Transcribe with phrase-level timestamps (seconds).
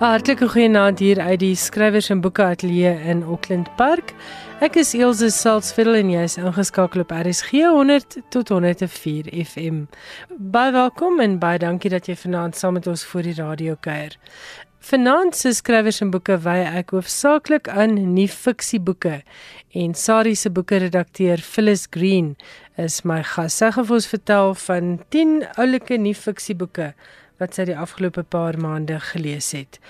[0.00, 4.14] Hartlike goeienaand hier uit die skrywers en boeke ateljee in Auckland Park.
[4.64, 9.82] Ek is Elsje Salzveld en jy is ingeskakel op RSG 100 tot 104 FM.
[10.56, 14.16] Baie welkom en baie dankie dat jy vanaand saam met ons voor die radio kuier.
[14.88, 19.18] Vanaand se skrywers en boeke wy ek hoofsaaklik aan nuwe fiksieboeke
[19.76, 22.38] en Sari se boeke redakteur Phyllis Green
[22.80, 23.60] is my gas.
[23.60, 26.94] Sy gaan vir ons vertel van 10 oulike nuwe fiksieboeke
[27.40, 29.80] wat sy die afgelope paar maande gelees het.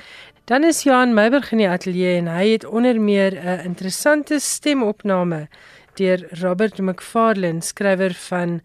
[0.51, 5.49] Dan is Johan Meiberg in die ateljee en hy het onder meer 'n interessante stemopname
[5.95, 8.61] deur Robert McFarlane, skrywer van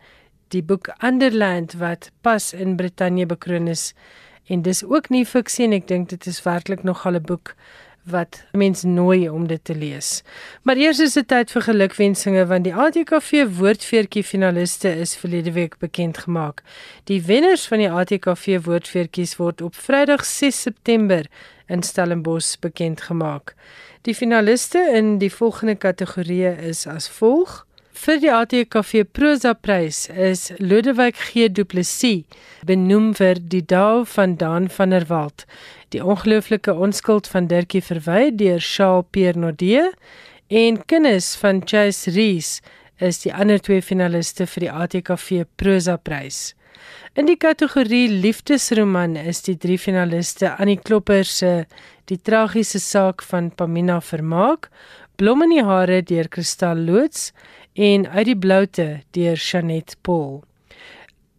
[0.48, 3.94] die boek Underland wat pas in Brittanje bekroon is.
[4.48, 7.56] En dis ook nie fiksie en ek dink dit is werklik nog al 'n boek
[8.06, 10.22] wat mens nooi om dit te lees.
[10.62, 15.78] Maar eers is dit tyd vir gelukwensinge want die ATKV woordfeertjie finaliste is verlede week
[15.82, 16.62] bekend gemaak.
[17.10, 21.26] Die wenners van die ATKV woordfeertjies word op Vrydag 6 September
[21.68, 23.56] in Stellenbosch bekend gemaak.
[24.02, 27.65] Die finaliste in die volgende kategorieë is as volg:
[27.96, 32.26] Vir die ATKV Prosa Prys is Lodewyk G Du Plessis
[32.68, 35.46] benoem vir Die Dae van Daan van der Walt,
[35.94, 39.88] Die ongelooflike onskuld van Dirkie Verwy deur Charles Pierre Nodee
[40.50, 42.60] en Kinders van Chase Rees
[43.00, 46.54] is die ander twee finaliste vir die ATKV Prosa Prys.
[47.16, 51.66] In die kategorie liefdesroman is die drie finaliste Annie Klopper se
[52.12, 54.68] Die tragiese saak van Pamina Vermaak,
[55.16, 57.30] Blom in die hare deur Kristal Loots
[57.76, 60.44] en Uit die bloute deur Chanet Paul.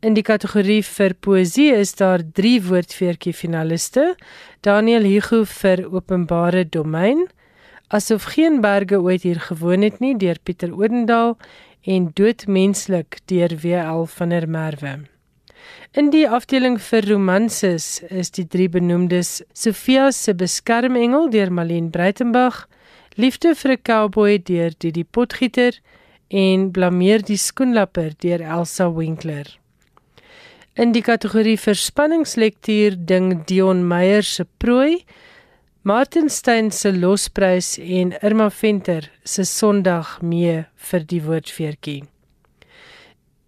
[0.04, 4.14] In die kategorie vir poesie is daar 3 woordfeertjie finaliste:
[4.60, 7.26] Daniel Hugo vir Openbare Domein,
[7.88, 11.36] Asof geen berge ooit hier gewoon het nie deur Pieter Odendaal
[11.86, 14.94] en Doodmenslik deur WL van der Merwe.
[15.92, 22.66] In die afdeling vir romanses is die drie benoemdes Sofia se beskermengel deur Malene Breitenberg,
[23.16, 25.72] Liefde vir 'n cowboy deur Didi Potgieter
[26.28, 29.46] en blameer die skoenlapper deur Elsa Winkler.
[30.76, 35.04] In die kategorie verspanningslektuur ding Dion Meyer se prooi,
[35.86, 42.02] Martin Stein se losprys en Irma Venter se Sondag mee vir die woordfeertjie.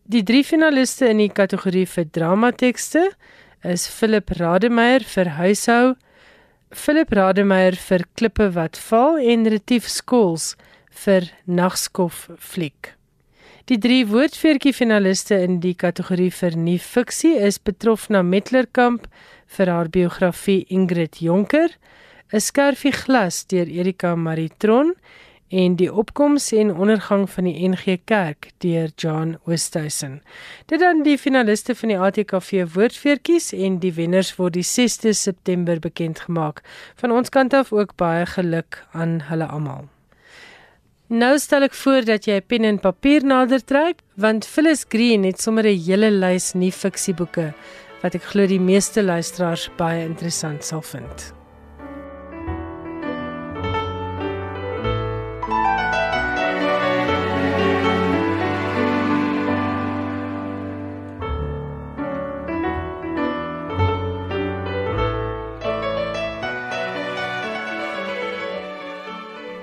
[0.08, 3.08] Die drie finaliste in die kategorie vir dramatekste
[3.66, 5.96] is Philip Rademeier vir Huishou,
[6.72, 10.54] Philip Rademeier vir Klippe wat val en Retief Skols
[11.04, 12.94] vir Nagskof fliek.
[13.68, 19.04] Die drie woordfeertjie finaliste in die kategorie vir nuwe fiksie is Betrofna Metlerkamp
[19.56, 21.68] vir haar biografie Ingrid Jonker,
[22.32, 24.94] 'n skerfie glas deur Erika Maritron
[25.48, 30.22] en die opkoms en ondergang van die NG Kerk deur John Oosthuizen.
[30.66, 35.80] Dit dan die finaliste van die ATKV woordfeertjies en die wenners word die 6de September
[35.80, 36.62] bekend gemaak.
[36.96, 39.88] Van ons kant af ook baie geluk aan hulle almal.
[41.08, 45.24] Nou stel ek voor dat jy 'n pen en papier nader trek, want Phyllis Green
[45.24, 47.54] het sommer 'n hele lys nuwe fiksieboeke
[48.02, 51.37] wat ek glo die meeste luisteraars baie interessant sal vind.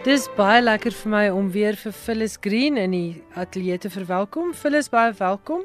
[0.05, 4.51] Dis baie lekker vir my om weer vir Phyllis Green in die ateljee te verwelkom.
[4.53, 5.63] Phyllis, baie welkom.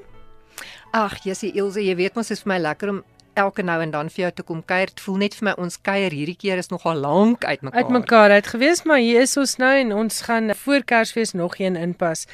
[0.96, 3.02] Ag, Jessie Ilse, jy weet mos dit is vir my lekker om
[3.36, 4.88] elke nou en dan vir jou te kom kuier.
[4.94, 7.84] Dit voel net vir my ons kuier hierdie keer is nogal lank uitmekaar.
[7.84, 11.76] Uitmekaar uit gewees, maar hier is ons nou en ons gaan voor Kersfees nog een
[11.76, 12.24] inpas.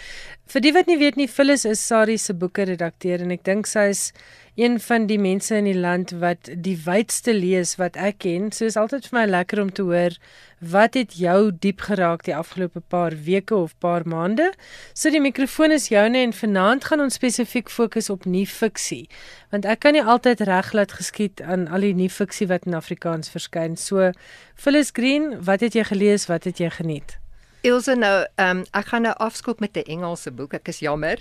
[0.54, 3.66] Vir die wat nie weet nie, Phyllis is Sari se boeke redakteur en ek dink
[3.66, 4.12] sy is
[4.56, 8.48] een van die mense in die land wat die wydste lees wat ek ken.
[8.52, 10.16] So is altyd vir my lekker om te hoor
[10.64, 14.48] wat het jou diep geraak die afgelope paar weke of paar maande.
[14.96, 19.04] So die mikrofoon is joune en vanaand gaan ons spesifiek fokus op nuwe fiksie.
[19.52, 22.80] Want ek kan nie altyd reg laat geskied aan al die nuwe fiksie wat in
[22.80, 23.76] Afrikaans verskyn.
[23.76, 24.10] So
[24.56, 26.26] Phyllis Green, wat het jy gelees?
[26.32, 27.18] Wat het jy geniet?
[27.66, 30.52] Ilse nou, ehm um, ek gaan nou afskop met 'n Engelse boek.
[30.54, 31.18] Ek is jammer.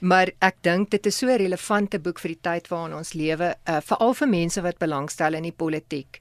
[0.00, 3.54] Maar ek dink dit is so 'n relevante boek vir die tyd waarin ons lewe,
[3.68, 6.18] uh, veral vir mense wat belangstel in die politiek.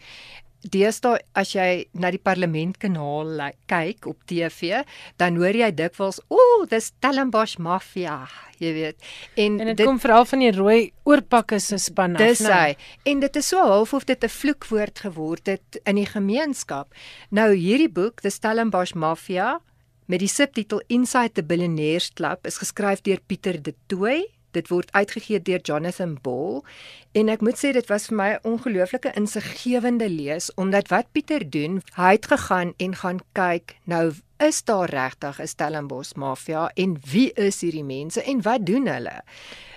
[0.72, 4.82] Deesdae as jy na die parlementkanaal kyk op TV,
[5.22, 8.28] dan hoor jy dikwels, "Ooh, dis Stellenbosch Mafia,"
[8.60, 8.98] jy weet.
[9.36, 12.76] En, en dit, dit kom veral van die rooi oorpakke se span af, dis hy.
[12.76, 12.76] Nou.
[13.04, 16.94] En dit is so half of dit 'n vloekwoord geword het in die gemeenskap.
[17.30, 19.60] Nou hierdie boek, The Stellenbosch Mafia,
[20.06, 24.92] met die subtitel Inside the Billionaires Club, is geskryf deur Pieter De Tooy Dit word
[24.96, 26.62] uitgegee deur Jonathan Ball
[27.14, 31.44] en ek moet sê dit was vir my 'n ongelooflike insiggewende lees omdat wat Pieter
[31.50, 36.98] doen, hy het gegaan en gaan kyk nou is daar regtig 'n Stellenbosch mafia en
[37.12, 39.24] wie is hierdie mense en wat doen hulle?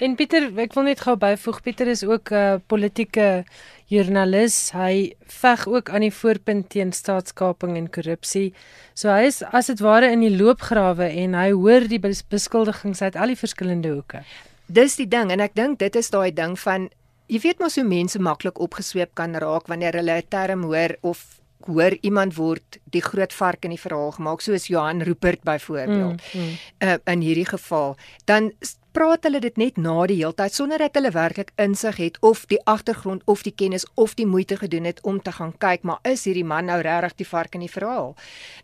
[0.00, 3.44] En Pieter, ek wil net gou byvoeg, Pieter is ook 'n uh, politieke
[3.86, 4.70] joernalis.
[4.72, 8.52] Hy veg ook aan die voorpunt teen staatskaping en korrupsie.
[8.94, 13.16] So hy is as dit ware in die loopgrawe en hy hoor die beskuldigings uit
[13.16, 14.24] al die verskillende hoeke.
[14.68, 16.88] Dis die ding en ek dink dit is daai ding van
[17.28, 21.40] jy weet mos hoe mense maklik opgesweep kan raak wanneer hulle 'n term hoor of
[21.66, 26.20] hoor iemand word die groot vark in die verhaal gemaak soos Johan Rupert byvoorbeeld.
[26.32, 26.54] Mm, mm.
[26.78, 28.52] Uh, in hierdie geval, dan
[28.92, 32.60] praat hulle dit net na die heeltyd sonder dat hulle werklik insig het of die
[32.64, 36.24] agtergrond of die kennis of die moeite gedoen het om te gaan kyk, maar is
[36.24, 38.14] hierdie man nou regtig die vark in die verhaal?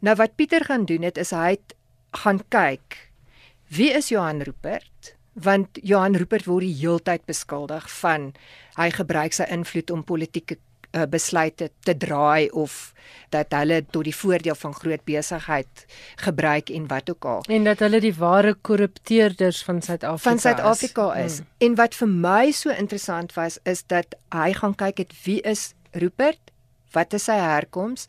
[0.00, 1.76] Nou wat Pieter gaan doen het is hy het
[2.24, 2.98] gaan kyk.
[3.68, 4.93] Wie is Johan Rupert?
[5.34, 8.32] Want Johan Rupert word die heeltyd beskuldig van
[8.78, 10.58] hy gebruik sy invloed om politieke
[10.94, 12.92] uh, besluite te draai of
[13.34, 15.84] dat hulle tot die voordeel van groot besigheid
[16.22, 17.42] gebruik en wat ook al.
[17.50, 21.40] En dat hulle die ware korrupteerders van Suid-Afrika van Suid-Afrika is.
[21.42, 21.50] Hmm.
[21.68, 25.72] En wat vir my so interessant was is dat hy gaan kyk het wie is
[25.92, 26.40] Rupert?
[26.94, 28.06] Wat is sy herkoms?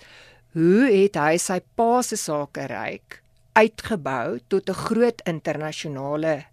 [0.54, 3.22] Hoe het hy sy pa se sake ryk
[3.56, 6.45] uitgebou tot 'n groot internasionale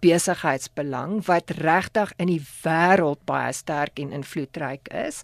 [0.00, 5.22] besigheidsbelang wat regtig in die wêreld baie sterk en invloedryk is.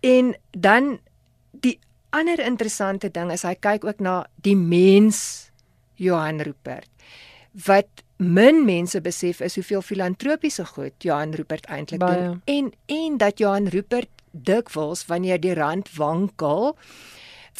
[0.00, 0.98] En dan
[1.50, 1.78] die
[2.10, 5.50] ander interessante ding is hy kyk ook na die mens
[6.00, 6.88] Johan Rupert
[7.66, 12.40] wat min mense besef is hoeveel filantropiese goed Johan Rupert eintlik doen.
[12.44, 16.76] En en dat Johan Rupert dikwels wanneer die rand wankel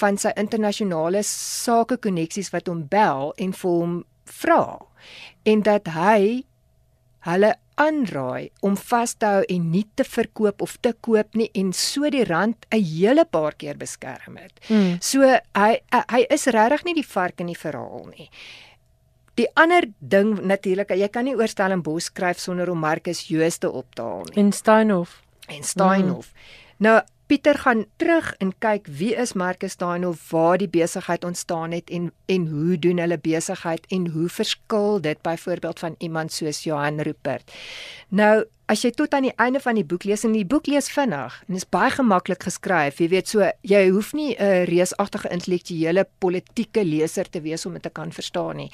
[0.00, 3.98] van sy internasionale sake koneksies wat hom bel en vir hom
[4.40, 4.64] vra
[5.42, 6.44] en dat hy
[7.26, 11.72] hulle aanraai om vas te hou en nie te verkoop of te koop nie en
[11.72, 14.52] so die rand 'n hele paar keer beskerm het.
[14.68, 14.96] Hmm.
[15.00, 15.20] So
[15.54, 18.30] hy hy is regtig nie die vark in die verhaal nie.
[19.34, 23.70] Die ander ding natuurlik, jy kan nie oorstel en bos skryf sonder om Marcus Jooste
[23.70, 24.44] op te haal nie.
[24.44, 25.22] En Steinhof.
[25.48, 26.32] En Steinhof.
[26.32, 26.86] Hmm.
[26.86, 27.00] Nou
[27.32, 32.10] Pieter gaan terug en kyk wie is Marcus Daino waar die besigheid ontstaan het en
[32.28, 37.54] en hoe doen hulle besigheid en hoe verskil dit byvoorbeeld van iemand soos Johan Rupert.
[38.08, 40.92] Nou as jy tot aan die einde van die boek lees en die boek lees
[40.92, 46.04] vinnig en is baie gemaklik geskryf, jy weet so jy hoef nie 'n reusagtige intellektuele
[46.18, 48.70] politieke leser te wees om dit te kan verstaan nie.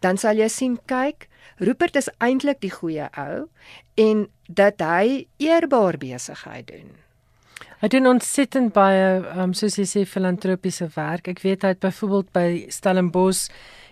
[0.00, 1.28] Dan sal jy sien kyk
[1.58, 3.48] Rupert is eintlik die goeie ou
[3.94, 7.02] en dat hy eerbaar besigheid doen.
[7.82, 9.06] Hy doen ontsettend baie
[9.42, 11.26] um, soos jy sê filantropiese werk.
[11.32, 13.48] Ek weet hy het byvoorbeeld by Stellenbosch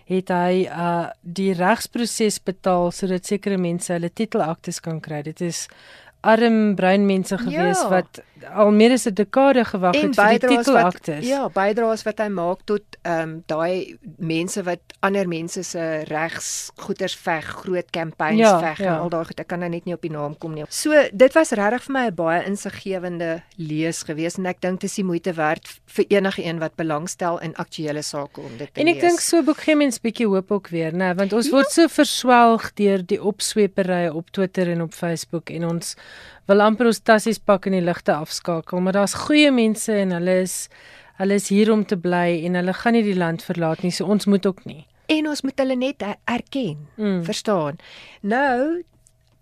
[0.07, 5.19] het hy uh die regsproses betaal sodat sekere mense hulle titelaktes kan kry.
[5.27, 5.65] Dit is
[6.21, 7.89] arm bruin mense gewees ja.
[7.89, 11.25] wat al meer as 'n dekade gewag het vir die titelaktes.
[11.27, 16.71] Ja, bydraes wat hy maak tot ehm um, daai mense wat ander mense se regs
[16.75, 18.93] goeders veg, groot campaigns ja, veg ja.
[18.93, 19.39] en al daai goed.
[19.39, 20.65] Ek kan nou net nie op die naam kom nie.
[20.69, 24.89] So, dit was regtig vir my 'n baie insiggewende lees gewees en ek dink dit
[24.89, 28.81] is die moeite werd vir enige een wat belangstel in aktuelle sake om dit te
[28.83, 28.87] lees.
[28.89, 31.51] En ek dink so boek gee mens bietjie hoop ook weer, né, want ons ja.
[31.51, 35.95] word so verswelg deur die opsweperye op Twitter en op Facebook en ons
[36.49, 40.41] wil amper ons tassies pak en die ligte afskakel, maar daar's goeie mense en hulle
[40.45, 40.67] is
[41.21, 44.09] hulle is hier om te bly en hulle gaan nie die land verlaat nie, so
[44.09, 44.87] ons moet ook nie.
[45.11, 47.19] En ons moet hulle net erken, mm.
[47.27, 47.77] verstaan.
[48.21, 48.81] Nou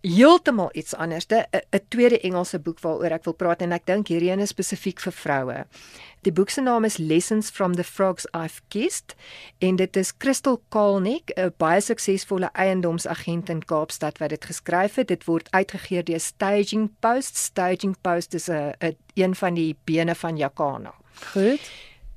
[0.01, 1.25] heeltemal iets anders.
[1.27, 4.99] 'n tweede Engelse boek waaroor ek wil praat en ek dink hierdie een is spesifiek
[4.99, 5.65] vir vroue.
[6.27, 9.15] Die boek se naam is Lessons from the Frogs I've Kissed
[9.63, 15.07] en dit is Crystal Kalnick, 'n baie suksesvolle eiendomsagent in Kaapstad wat dit geskryf het.
[15.07, 17.37] Dit word uitgegee deur Staging Post.
[17.37, 18.75] Staging Post is 'n
[19.13, 20.93] een van die bene van Jacana.
[21.31, 21.71] Goed.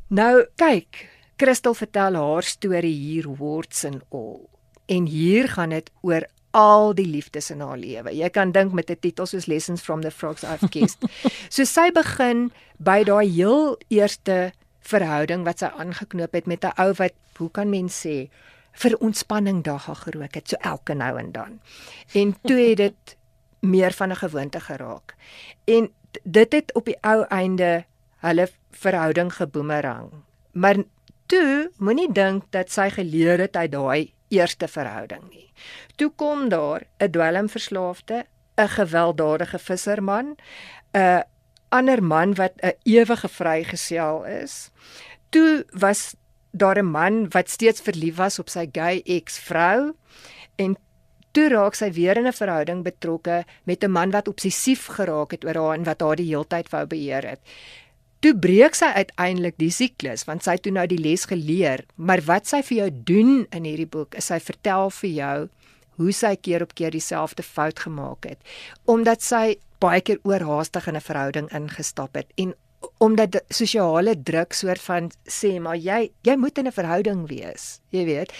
[0.09, 4.41] Nou kyk, Crystal vertel haar storie hier words and all.
[4.87, 8.13] En hier gaan dit oor al die liefdes in haar lewe.
[8.15, 11.05] Jy kan dink met 'n titel soos Lessons from the Frogs I've Kissed.
[11.55, 16.93] so sy begin by daai heel eerste verhouding wat sy aangeknoop het met 'n ou
[16.99, 18.29] wat, hoe kan mens sê,
[18.73, 21.61] vir ontspanning dagga gerook het, so elke nou en dan.
[22.15, 23.17] En toe het dit
[23.61, 25.15] meer van 'n gewoonte geraak.
[25.65, 25.91] En
[26.23, 27.85] dit het op die ou einde
[28.17, 30.11] hulle verhouding geboomerang.
[30.53, 30.77] Maar
[31.27, 35.53] toe moenie dink dat sy geleer het uit daai eerste verhouding nie.
[35.97, 38.25] Toe kom daar 'n dwelmverslaafde,
[38.57, 40.37] 'n gewelddadige visserman,
[40.95, 41.25] 'n
[41.69, 44.71] ander man wat 'n ewige vrygesel is.
[45.31, 46.15] Toe was
[46.51, 49.95] daar 'n man wat steeds verlief was op sy gay ex-vrou
[50.57, 50.77] en
[51.33, 55.45] Toe raak sy weer in 'n verhouding betrokke met 'n man wat obsessief geraak het
[55.45, 57.41] oor haar en wat haar die heeltyd wou beheer het.
[58.23, 62.23] Toe breek sy uiteindelik die siklus want sy het toe nou die les geleer, maar
[62.29, 65.37] wat sy vir jou doen in hierdie boek is sy vertel vir jou
[65.99, 68.55] hoe sy keer op keer dieselfde fout gemaak het
[68.89, 72.55] omdat sy baie keer oorhaastig in 'n verhouding ingestap het en
[73.03, 78.05] omdat sosiale druk soort van sê maar jy jy moet in 'n verhouding wees, jy
[78.05, 78.33] weet.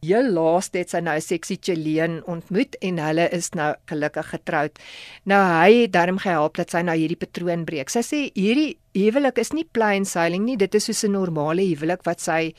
[0.00, 4.78] Jou laaste het sy nou 'n seksie Chileen ontmoet en hulle is nou gelukkig getroud.
[5.24, 7.90] Nou hy het darm gehelp dat sy nou hierdie patroon breek.
[7.90, 12.02] Sy sê hierdie huwelik is nie plain sailing nie, dit is soos 'n normale huwelik
[12.04, 12.54] wat sy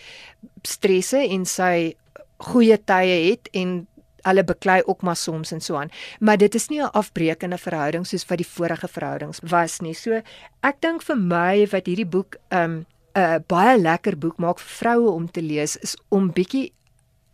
[0.63, 1.95] stresse en sy
[2.41, 3.88] goeie tye het en
[4.23, 5.91] hulle beklei ook maar soms en so aan.
[6.19, 9.93] Maar dit is nie 'n afbreekende verhouding soos wat die vorige verhoudings was nie.
[9.93, 10.21] So
[10.61, 12.85] ek dink vir my wat hierdie boek 'n um,
[13.15, 16.73] 'n baie lekker boek maak vir vroue om te lees is om bietjie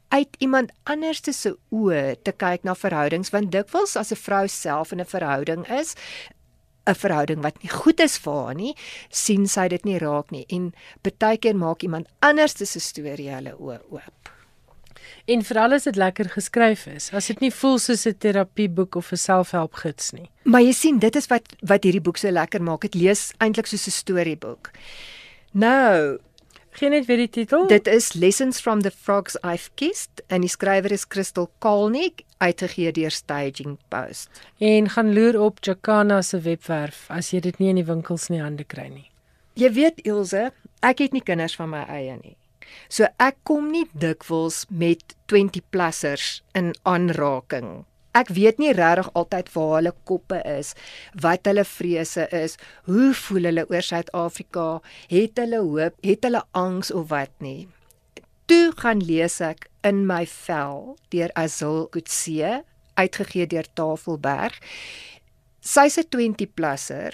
[0.09, 4.91] uit iemand anders se oë te kyk na verhoudings want dikwels as 'n vrou self
[4.91, 5.95] in 'n verhouding is
[6.87, 8.75] 'n verhouding wat nie goed is vir haar nie,
[9.09, 13.53] sien sy dit nie raak nie en baie keer maak iemand anders se storie hulle
[13.59, 14.36] oë oop.
[15.27, 19.11] En veral as dit lekker geskryf is, as dit nie voel soos 'n terapieboek of
[19.11, 20.29] 'n selfhelpgids nie.
[20.43, 22.81] Maar jy sien, dit is wat wat hierdie boek so lekker maak.
[22.81, 24.71] Dit lees eintlik soos 'n storieboek.
[25.51, 26.19] Nou,
[26.71, 27.67] gee net weer die titel.
[27.67, 32.91] Dit is Lessons from the Frogs I've Kissed en die skrywer is Crystal Kolnick uitgegee
[32.91, 34.29] deur Staging Post.
[34.57, 38.41] En gaan loer op Jacana se webwerf as jy dit nie in die winkels nie
[38.41, 39.11] hande kry nie.
[39.53, 42.37] Jy weet Ilse, ek het nie kinders van my eie nie.
[42.89, 47.85] So ek kom nie dikwels met 20 plussers in aanraking.
[48.17, 50.73] Ek weet nie regtig altyd waar hulle koppe is,
[51.21, 52.55] wat hulle vrese is,
[52.89, 54.67] hoe voel hulle oor Suid-Afrika,
[55.11, 57.67] het hulle hoop, het hulle angs of wat nie.
[58.49, 62.61] Toe gaan lees ek in my vel deur Azil Kutse,
[62.97, 64.57] uitgegee deur Tafelberg.
[65.61, 67.13] Sy's 'n 20 plusser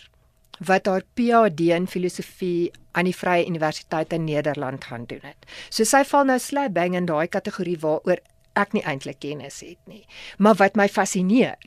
[0.67, 5.47] wat haar PhD in filosofie aan die Vrye Universiteit in Nederland gaan doen het.
[5.69, 8.21] So sy val nou slap bang in daai kategorie waaroor
[8.59, 10.03] ek nie eintlik kennis het nie,
[10.37, 11.57] maar wat my fascineer.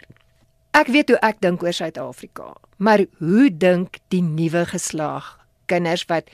[0.76, 5.32] Ek weet hoe ek dink oor Suid-Afrika, maar hoe dink die nuwe geslag
[5.66, 6.30] kinders wat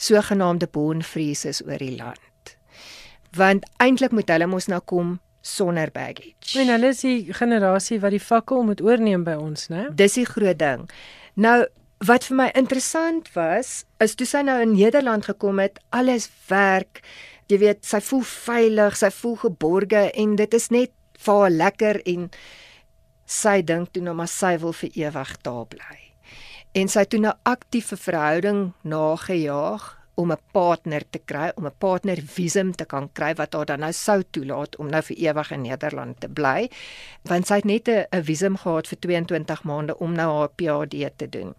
[0.00, 2.56] sogenaamde born frees is oor die land?
[3.36, 5.16] Want eintlik moet hulle mos nou kom
[5.46, 6.56] sonder baggage.
[6.58, 9.86] En hulle is die generasie wat die fakkel moet oorneem by ons, né?
[9.94, 10.86] Dis die groot ding.
[11.34, 11.66] Nou
[12.04, 17.00] wat vir my interessant was, is toe sy nou in Nederland gekom het, alles werk.
[17.48, 22.00] Jy weet, sy voel veilig, sy voel geborge en dit is net vir haar lekker
[22.04, 22.28] en
[23.26, 25.98] sy dink toe nou maar sy wil vir ewig daar bly.
[26.76, 31.78] En sy toe 'n nou aktiewe verhouding nagejaag om 'n partner te kry, om 'n
[31.78, 35.50] partner visum te kan kry wat haar dan nou sou toelaat om nou vir ewig
[35.50, 36.70] in Nederland te bly,
[37.22, 41.28] want sy het net 'n visum gehad vir 22 maande om nou haar PhD te
[41.28, 41.54] doen.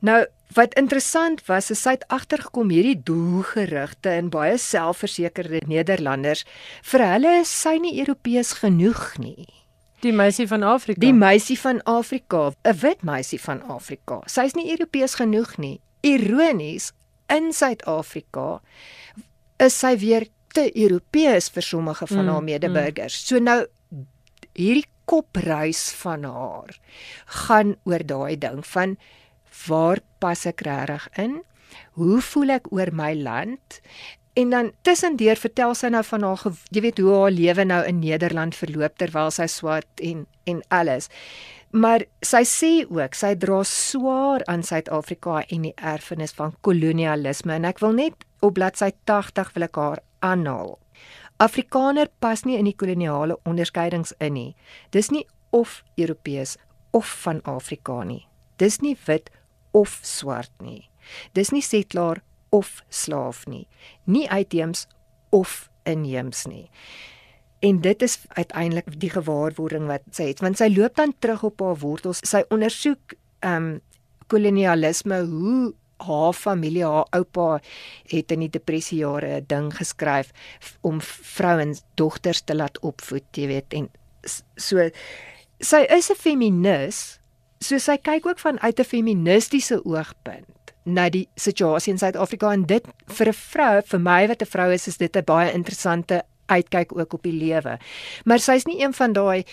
[0.00, 6.44] Nou, wat interessant was, is sy het agtergekom hierdie doelgerigte en baie selfversekerde Nederlanders
[6.82, 9.46] vir hulle is sy nie Europees genoeg nie.
[10.00, 11.00] Die meisie van Afrika.
[11.00, 14.22] Die meisie van Afrika, 'n wit meisie van Afrika.
[14.26, 15.80] Sy's nie Europees genoeg nie.
[16.00, 16.92] Ironies,
[17.32, 18.60] in Suid-Afrika
[19.60, 23.20] is sy weer te Europees vir sommige van mm, haar medeburgers.
[23.20, 23.26] Mm.
[23.28, 23.60] So nou
[24.58, 26.76] hierdie kopreis van haar
[27.44, 28.96] gaan oor daai ding van
[29.66, 31.40] waar pas ek regtig in?
[31.98, 33.80] Hoe voel ek oor my land?
[34.38, 37.98] En dan tussendeur vertel sy nou van haar jy weet hoe haar lewe nou in
[38.02, 41.10] Nederland verloop terwyl sy swat en en alles.
[41.70, 47.68] Maar sy sê ook sy dra swaar aan Suid-Afrika en die erfenis van kolonialisme en
[47.68, 50.72] ek wil net op bladsy 80 wil ek haar aanhaal.
[51.40, 54.56] Afrikaner pas nie in die koloniale onderskeidings in nie.
[54.90, 55.22] Dis nie
[55.54, 56.56] of Europees
[56.90, 58.26] of van Afrika nie.
[58.58, 59.30] Dis nie wit
[59.72, 60.90] of swart nie.
[61.38, 63.68] Dis nie setlaar of slaaf nie.
[64.04, 64.88] Nie uitheems
[65.30, 66.66] of inheems nie.
[67.60, 71.60] En dit is uiteindelik die gewaarwording wat sy het, want sy loop dan terug op
[71.60, 72.22] haar wortels.
[72.24, 73.80] Sy ondersoek ehm um,
[74.30, 75.72] kolonialisme, hoe
[76.06, 77.60] haar familie, haar oupa
[78.08, 80.30] het in die depressie jare 'n ding geskryf
[80.80, 83.90] om vrouens dogters te laat opvoed, jy weet, en
[84.56, 84.90] so
[85.60, 87.18] sy is 'n feminis.
[87.60, 92.66] So sy kyk ook van uit 'n feministiese oogpunt na die situasie in Suid-Afrika en
[92.66, 96.22] dit vir 'n vrou, vir my wat 'n vrou is, is dit 'n baie interessante
[96.50, 97.78] uitkyk ook op die lewe.
[98.24, 99.44] Maar sy's nie een van daai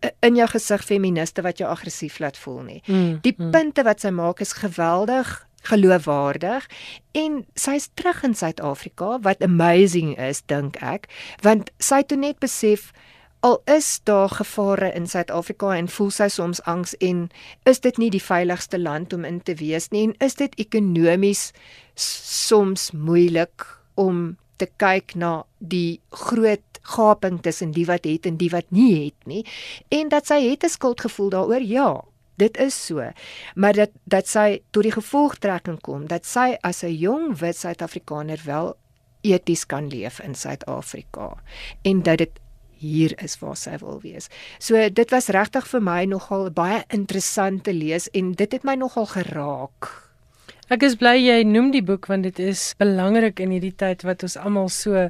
[0.00, 2.82] eh, in jou gesig feministe wat jou aggressief laat voel nie.
[2.86, 3.54] Mm, die mm.
[3.54, 5.38] punte wat sy maak is geweldig
[5.68, 6.66] geloofwaardig
[7.12, 11.08] en sy's terug in Suid-Afrika wat amazing is dink ek
[11.44, 12.90] want sy het net besef
[13.44, 17.28] al is daar gevare in Suid-Afrika en voel sy soms angs en
[17.68, 21.50] is dit nie die veiligste land om in te wees nie en is dit ekonomies
[21.96, 23.66] soms moeilik
[24.00, 28.92] om te kyk na die groot gaping tussen die wat het en die wat nie
[29.06, 29.44] het nie
[29.88, 31.90] en dat sy het 'n skuldgevoel daaroor ja
[32.36, 33.12] dit is so
[33.54, 38.40] maar dat dat sy tot die gevolgtrekking kom dat sy as 'n jong wit Suid-Afrikaner
[38.44, 38.76] wel
[39.22, 41.36] eties kan leef in Suid-Afrika
[41.82, 42.40] en dat dit
[42.80, 44.28] hier is waar sy wil wees.
[44.58, 48.76] So dit was regtig vir my nogal baie interessant te lees en dit het my
[48.80, 50.09] nogal geraak.
[50.70, 54.20] Ek is bly jy noem die boek want dit is belangrik in hierdie tyd wat
[54.22, 55.08] ons almal so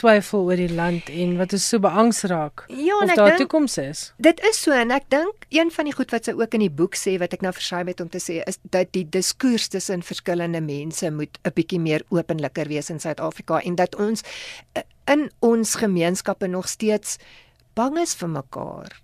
[0.00, 2.62] twyfel oor die land en wat ons so beangs raak.
[2.72, 4.06] Ja, of daar toekoms is.
[4.24, 6.72] Dit is so en ek dink een van die goed wat sy ook in die
[6.80, 10.00] boek sê wat ek nou versuim het om te sê is dat die diskurs tussen
[10.00, 14.24] verskillende mense moet 'n bietjie meer openliker wees in Suid-Afrika en dat ons
[14.72, 17.18] eh, in ons gemeenskappe nog steeds
[17.76, 18.96] bang is vir mekaar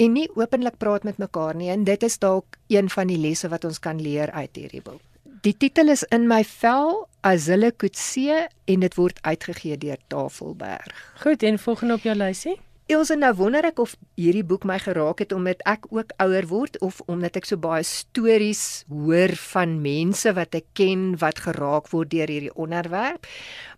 [0.00, 3.48] en nie openlik praat met mekaar nie en dit is dalk een van die lesse
[3.48, 5.11] wat ons kan leer uit hierdie boek.
[5.42, 11.00] Die titel is In my vel Azile Kutse en dit word uitgegee deur Tafelberg.
[11.18, 12.54] Goed, en volgende op jou lysie?
[12.86, 16.78] Elsje, nou wonder ek of hierdie boek my geraak het omdat ek ook ouer word
[16.86, 22.14] of omdat ek so baie stories hoor van mense wat ek ken wat geraak word
[22.14, 23.26] deur hierdie onderwerp.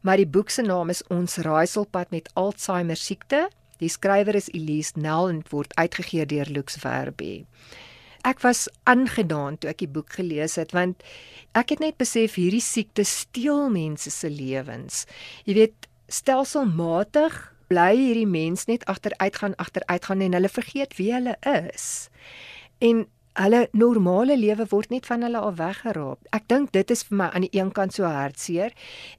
[0.04, 3.46] Maar die boek se naam is Ons raaiselpad met Alzheimer siekte.
[3.80, 7.46] Die skrywer is Elise Nel en word uitgegee deur Lux Verbi
[8.24, 11.02] ek was aangedaan toe ek die boek gelees het want
[11.54, 15.04] ek het net besef hierdie siekte steel mense se lewens.
[15.46, 17.36] Jy weet, stelselmatig
[17.70, 22.08] bly hierdie mens net agteruitgaan agteruitgaan en hulle vergeet wie hulle is.
[22.84, 23.06] En
[23.40, 26.20] hulle normale lewe word net van hulle af weggeraap.
[26.36, 28.74] Ek dink dit is vir my aan die een kant so hartseer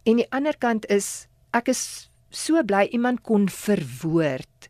[0.05, 4.69] en die ander kant is ek is so bly iemand kon verwoord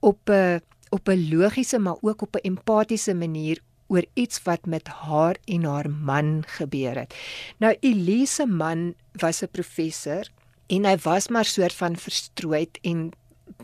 [0.00, 3.58] op 'n op 'n logiese maar ook op 'n empatiese manier
[3.90, 7.14] oor iets wat met haar en haar man gebeur het.
[7.58, 10.28] Nou Elise man was 'n professor
[10.66, 13.10] en hy was maar soort van verstrooid en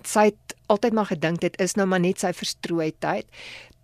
[0.03, 3.27] sy het altyd maar gedink dit is nou maar net sy verstrooidheid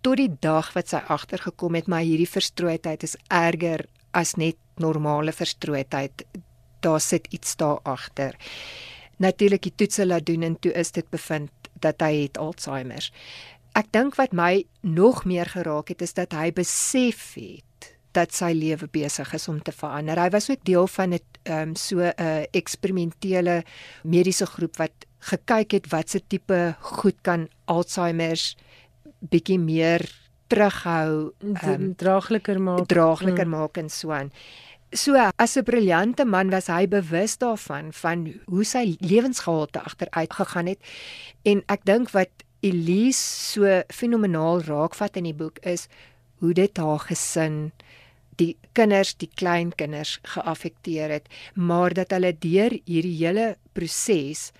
[0.01, 5.31] tot die dag wat sy agtergekom het maar hierdie verstrooidheid is erger as net normale
[5.31, 6.25] verstrooidheid.
[6.79, 8.35] Daar sit iets daar agter.
[9.17, 13.09] Natuurlik die toetse laat doen en toe is dit bevind dat hy het Alzheimer
[13.73, 18.51] ek dink wat my nog meer geraak het is dat hy besef het dat sy
[18.53, 20.19] lewe besig is om te verander.
[20.21, 23.63] Hy was ook deel van 'n ehm um, so 'n uh, eksperimentele
[24.03, 28.55] mediese groep wat gekyk het wat se tipe goed kan Alzheimer's
[29.19, 30.03] bietjie meer
[30.47, 33.51] terughou, um, draagliker maak, draagliker mm.
[33.51, 34.31] maak en so aan.
[34.91, 40.67] So as 'n briljante man was hy bewus daarvan van hoe sy lewensgehalte agteruit gegaan
[40.67, 40.79] het
[41.43, 42.29] en ek dink wat
[42.63, 45.89] Elise so fenomenaal raakvat in die boek is
[46.39, 47.57] hoe dit haar gesin
[48.39, 54.51] die kinders, die kleinkinders geaffekteer het, maar dat hulle deur hierdie hele proses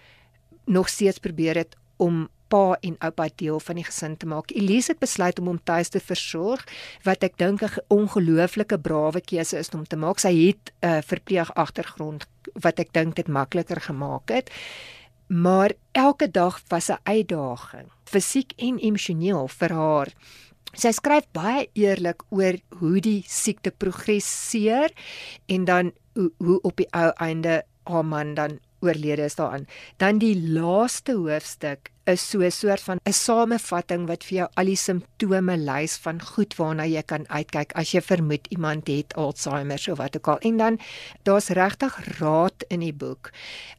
[0.69, 4.51] nog steeds probeer het om pa en oupa deel van die gesin te maak.
[4.53, 6.67] Elise het besluit om hom tuis te versorg,
[7.07, 10.19] wat ek dink 'n ongelooflike brawe keuse is om te maak.
[10.19, 14.51] Sy het 'n uh, verpleeg agtergrond wat ek dink dit makliker gemaak het
[15.27, 20.09] maar elke dag was 'n uitdaging, fisiek en emosioneel vir haar.
[20.73, 24.91] Sy skryf baie eerlik oor hoe die siekte progresseer
[25.45, 29.67] en dan hoe, hoe op die ou einde haar man dan oorlede is daarin.
[29.97, 34.65] Dan die laaste hoofstuk is so 'n soort van 'n samevatting wat vir jou al
[34.65, 39.85] die simptome lys van goed waarna jy kan uitkyk as jy vermoed iemand het Alzheimer
[39.91, 40.37] of wat ook al.
[40.37, 40.79] En dan
[41.23, 43.31] daar's regtig raad in die boek.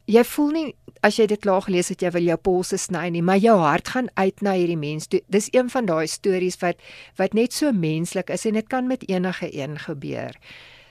[0.05, 3.21] Jy voel nie as jy dit klaar gelees het jy wil jou polse sny nie,
[3.21, 5.07] maar jou hart gaan uit na hierdie mens.
[5.07, 6.75] Dis een van daai stories wat
[7.15, 10.33] wat net so menslik is en dit kan met enige een gebeur.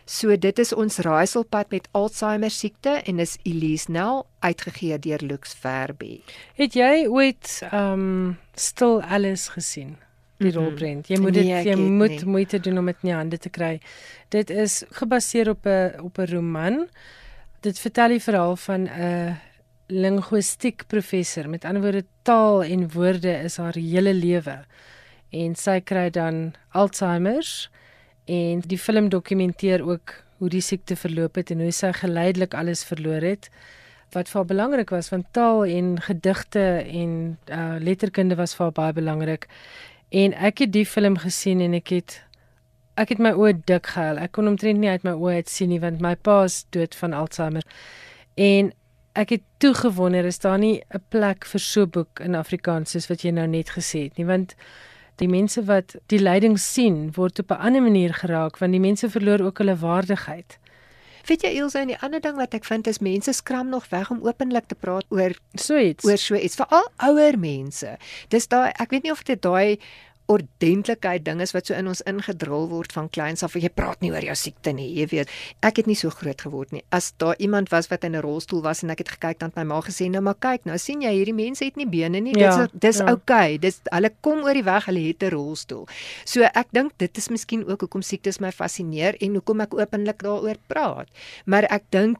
[0.04, 5.54] So dit is ons raaiselpad met Alzheimer siekte en is Elise Nel uitgegee deur Lux
[5.56, 6.18] Verbi.
[6.60, 9.96] Het jy ooit um Still Alice gesien?
[10.36, 10.64] Die mm -hmm.
[10.64, 11.08] rolprent.
[11.08, 12.24] Jy moet dit nee, jy moet nie.
[12.24, 13.80] moeite doen om dit in jou hande te kry.
[14.28, 16.88] Dit is gebaseer op 'n op 'n roman.
[17.60, 19.36] Dit vertel die verhaal van 'n
[19.86, 21.48] linguistiek professor.
[21.48, 24.64] Met ander woorde, taal en woorde is haar hele lewe.
[25.30, 27.70] En sy kry dan Alzheimer
[28.24, 32.84] en die film dokumenteer ook hoe die siekte verloop het en hoe sy geleidelik alles
[32.84, 33.48] verloor het.
[34.12, 38.76] Wat vir haar belangrik was want taal en gedigte en uh, letterkunde was vir haar
[38.76, 39.48] baie belangrik.
[40.08, 42.20] En ek het die film gesien en ek het
[43.00, 44.20] ek het my oë dik gehuil.
[44.22, 46.94] Ek kon omtrent nie uit my oë uit sien nie want my pa is dood
[46.94, 47.66] van Alzheimer.
[48.38, 48.70] En
[49.18, 52.90] ek het toe gewonder is daar nie 'n plek vir so 'n boek in Afrikaans
[52.90, 54.26] soos wat jy nou net gesê het nie?
[54.26, 54.54] Want
[55.22, 59.10] die mense wat die lyding sien word op 'n ander manier geraak want die mense
[59.10, 60.58] verloor ook hulle waardigheid.
[61.24, 64.10] Weet jy Ilse, en die ander ding wat ek vind is mense skram nog weg
[64.10, 66.04] om openlik te praat oor so iets.
[66.04, 67.96] Oor so iets, veral ouer mense.
[68.28, 69.78] Dis daai ek weet nie of dit daai
[70.26, 73.56] ordentlikheid ding is wat so in ons ingedrul word van kleins af.
[73.60, 75.32] Jy praat nie oor jou siekte nie, jy weet.
[75.66, 76.82] Ek het nie so groot geword nie.
[76.94, 79.56] As daar iemand was wat in 'n rolstoel was en ek het gekyk dan het
[79.56, 82.38] my ma gesê, "Nou maar kyk, nou sien jy hierdie mense het nie bene nie.
[82.38, 83.10] Ja, dis dis ja.
[83.10, 83.54] oukei.
[83.54, 83.58] Okay.
[83.58, 85.86] Dis hulle kom oor die weg, hulle het 'n rolstoel."
[86.24, 90.22] So ek dink dit is miskien ook hoekom siektes my fascineer en hoekom ek openlik
[90.22, 91.08] daaroor praat.
[91.44, 92.16] Maar ek dink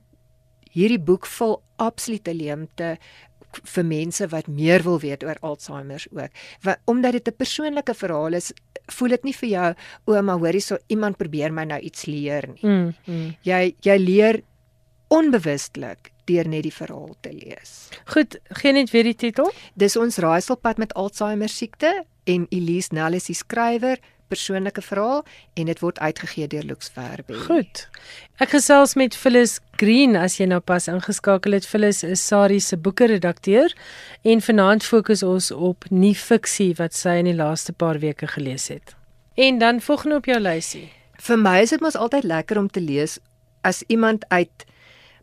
[0.75, 2.99] hierdie boek vul absolute leemte
[3.63, 6.31] vir mense wat meer wil weet oor Alzheimer ook.
[6.63, 8.53] Want omdat dit 'n persoonlike verhaal is,
[8.87, 12.49] voel dit nie vir jou o, maar hoorie so iemand probeer my nou iets leer
[12.49, 12.71] nie.
[12.71, 13.37] Mm, mm.
[13.43, 14.43] Jy jy leer
[15.09, 17.91] onbewustelik deur net die verhaal te lees.
[18.05, 19.51] Goed, gee net weer die titel.
[19.75, 25.67] Dis ons raaiselpad met Alzheimer siekte en Elise Nell is die skrywer persoonlike verhaal en
[25.67, 27.35] dit word uitgegee deur Lux Verbe.
[27.47, 27.89] Goed.
[28.43, 31.67] Ek gesels met Phyllis Green as jy nou pas ingeskakel het.
[31.67, 33.75] Phyllis is Sari se boeke redakteur
[34.23, 38.69] en vanaand fokus ons op nuwe fiksie wat sy in die laaste paar weke gelees
[38.69, 38.95] het.
[39.35, 40.89] En dan volgende op jou lysie.
[41.19, 43.19] Vir my is dit mos altyd lekker om te lees
[43.63, 44.67] as iemand uit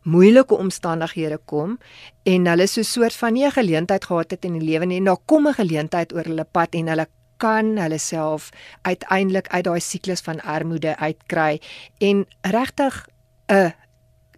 [0.02, 1.78] moeilike omstandighede kom
[2.26, 4.96] en hulle so 'n soort van nie 'n geleentheid gehad het in die lewe nie
[4.96, 7.06] en daar kom 'n geleentheid oor hulle pad en hulle
[7.42, 8.50] kan hulle self
[8.88, 11.60] uiteindelik uit daai siklus van armoede uitkry
[12.00, 12.26] en
[12.56, 13.06] regtig
[13.48, 13.72] 'n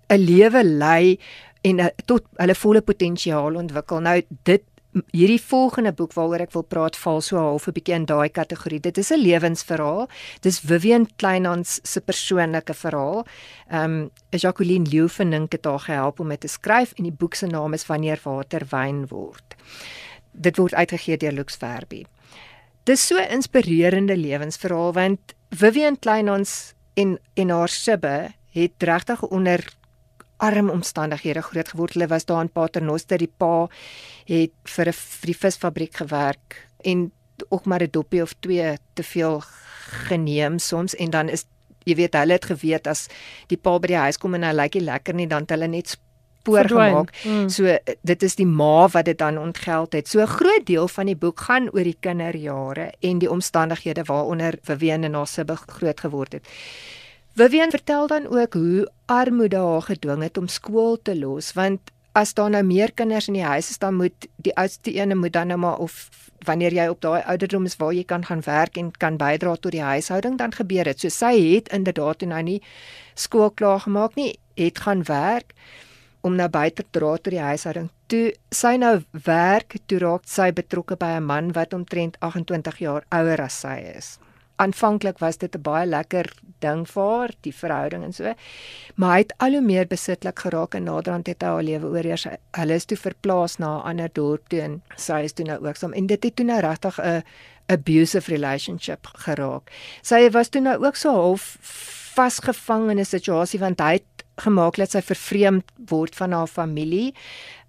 [0.08, 1.18] 'n lewe lei
[1.62, 4.00] en a, tot hulle volle potensiaal ontwikkel.
[4.00, 4.62] Nou dit
[5.10, 8.80] hierdie volgende boek waaroor ek wil praat val so half 'n bietjie in daai kategorie.
[8.80, 10.08] Dit is 'n lewensverhaal.
[10.40, 13.26] Dis Vivian Kleinhans se persoonlike verhaal.
[13.70, 17.46] Ehm um, Jacqueline Leeuwenink het haar gehelp om dit te skryf en die boek se
[17.46, 19.54] naam is Wanneer water wyn word.
[20.32, 22.04] Dit word uitgegee deur Lux Verbi.
[22.84, 29.64] Dis so inspirerende lewensverhaal want Vivian Kleinhans en en haar sibbe het regtig onder
[30.36, 31.94] arm omstandighede groot geword.
[31.94, 33.18] Hulle was daar in Paternoster.
[33.18, 33.68] Die pa
[34.28, 37.10] het vir 'n die visfabriek gewerk en
[37.48, 39.40] ook maar 'n dopie of twee te veel
[40.08, 41.44] geneem soms en dan is
[41.84, 43.08] jy weet hulle het geweet as
[43.46, 45.68] die pa by die huis kom en hy lyk nie lekker nie dan het hulle
[45.68, 45.88] net
[46.44, 47.12] spoor gemaak.
[47.24, 47.48] Mm.
[47.48, 50.08] So dit is die ma wat dit dan ontgeld het.
[50.08, 54.58] So 'n groot deel van die boek gaan oor die kinderjare en die omstandighede waaronder
[54.62, 56.46] Vivian en haar sibbe groot geword het.
[57.34, 61.80] Vivian vertel dan ook hoe armoede haar gedwing het om skool te los want
[62.12, 65.32] as daar nou meer kinders in die huis is dan moet die oudste een moet
[65.32, 66.08] dan nou maar of
[66.44, 69.72] wanneer jy op daai ouderdom is waar jy kan gaan werk en kan bydra tot
[69.72, 71.00] die huishouding dan gebeur dit.
[71.00, 72.62] So sy het inderdaad nou nie
[73.14, 75.54] skool klaar gemaak nie, het gaan werk
[76.24, 77.90] om nou buite te dra tot die huishouding.
[78.08, 78.94] Toe sy nou
[79.26, 83.76] werk, toe raak sy betrokke by 'n man wat omtrent 28 jaar ouer as sy
[83.96, 84.18] is.
[84.56, 88.34] Aanvanklik was dit 'n baie lekker ding vir haar, die verhouding en so.
[88.94, 92.26] Maar hy het al hoe meer besitlik geraak en naderhand het hy haar lewe oorheers.
[92.52, 95.76] Hulle is toe verplaas na 'n ander dorp toe en sy is toe nou ook
[95.76, 97.22] saam en dit het toe nou regtig 'n
[97.68, 99.70] abusive relationship geraak.
[100.02, 101.58] Sy was toe nou ook so half
[102.14, 107.14] vasgevang in 'n situasie want hy het gemaak dat sy vervreemd word van haar familie.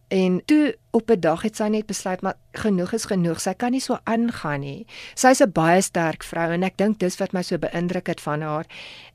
[0.07, 3.41] En toe op 'n dag het sy net besluit maar genoeg is genoeg.
[3.41, 4.85] Sy kan nie so aangaan nie.
[5.15, 8.41] Sy's 'n baie sterk vrou en ek dink dis wat my so beïndruk het van
[8.41, 8.65] haar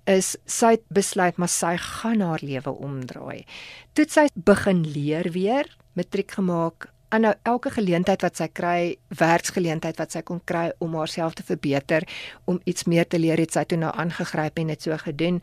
[0.04, 3.44] is sy het besluit maar sy gaan haar lewe omdraai.
[3.92, 9.98] Toe sy begin leer weer, matriek gemaak, en nou elke geleentheid wat sy kry, werksgeleentheid
[9.98, 12.06] wat sy kon kry om haarself te verbeter,
[12.44, 15.40] om iets meer te leer, het sy toe nou aangegryp en dit so gedoen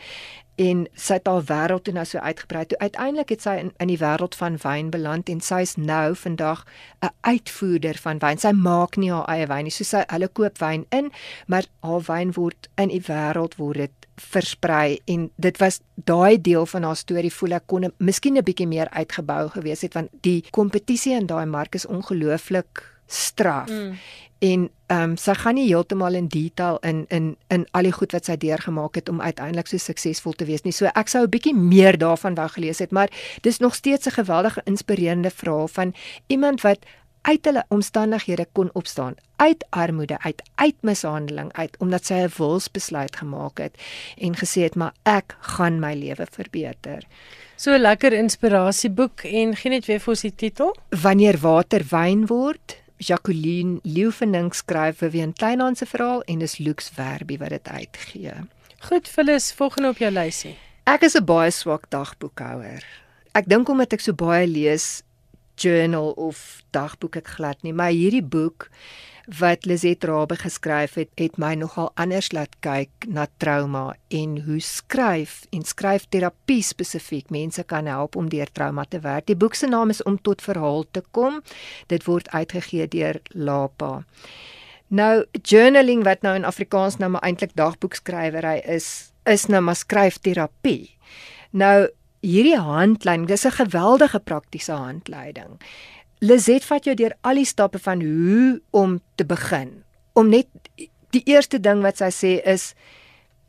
[0.57, 2.63] en sy het haar wêreld toe nou so uitgebrei.
[2.65, 6.15] Toe uiteindelik het sy in in die wêreld van wyn beland en sy is nou
[6.15, 6.65] vandag
[7.05, 8.37] 'n uitvoerder van wyn.
[8.37, 9.71] Sy maak nie haar eie wyn nie.
[9.71, 11.11] So sy hulle koop wyn in,
[11.47, 16.65] maar haar wyn word in die wêreld word dit versprei en dit was daai deel
[16.65, 20.43] van haar storie voel ek kon miskien 'n bietjie meer uitgebou gewees het want die
[20.51, 23.69] kompetisie in daai mark is ongelooflik straf.
[23.69, 23.95] Mm
[24.39, 28.13] en ehm um, sy gaan nie heeltemal in detail in in in al die goed
[28.15, 30.71] wat sy deurgemaak het om uiteindelik so suksesvol te wees nie.
[30.71, 33.09] So ek sou 'n bietjie meer daarvan wou gelees het, maar
[33.41, 35.93] dis nog steeds 'n geweldige inspirerende verhaal van
[36.27, 36.79] iemand wat
[37.21, 43.57] uit hulle omstandighede kon opstaan, uit armoede, uit uitmishandeling uit omdat sy 'n wilsbesluit gemaak
[43.57, 43.75] het
[44.17, 47.03] en gesê het maar ek gaan my lewe verbeter.
[47.55, 50.75] So 'n lekker inspirasieboek en gee net weer vir ons die titel.
[50.89, 56.89] Wanneer water wyn word Jacqueline Leeuwenink skryf vir Wien Kleinhans se verhaal en dis Lux
[56.89, 58.33] Verbi wat dit uitgee.
[58.79, 60.55] Goed, Phyllis, volgende op jou lysie.
[60.83, 62.83] Ek is 'n baie swak dagboekhouer.
[63.37, 65.03] ek dink omdat ek so baie lees
[65.57, 68.69] journal of dagboek ek glad nie, maar hierdie boek
[69.39, 74.59] wat Lizet Rabbe geskryf het, het my nogal anders laat kyk na trauma en hoe
[74.63, 79.27] skryf en skryfterapie spesifiek mense kan help om deur trauma te werk.
[79.27, 81.41] Die boek se naam is Om tot verhaal te kom.
[81.87, 84.05] Dit word uitgegee deur Lapa.
[84.87, 90.95] Nou journaling wat nou in Afrikaans nou maar eintlik dagboekskrywery is, is nou maar skryfterapie.
[91.51, 91.89] Nou
[92.27, 95.59] hierdie handleiding, dis 'n geweldige praktiese handleiding.
[96.19, 99.83] Lizet vat jou deur al die stappe van hoe om te begin.
[100.13, 100.47] Om net
[101.09, 102.73] die eerste ding wat sy sê is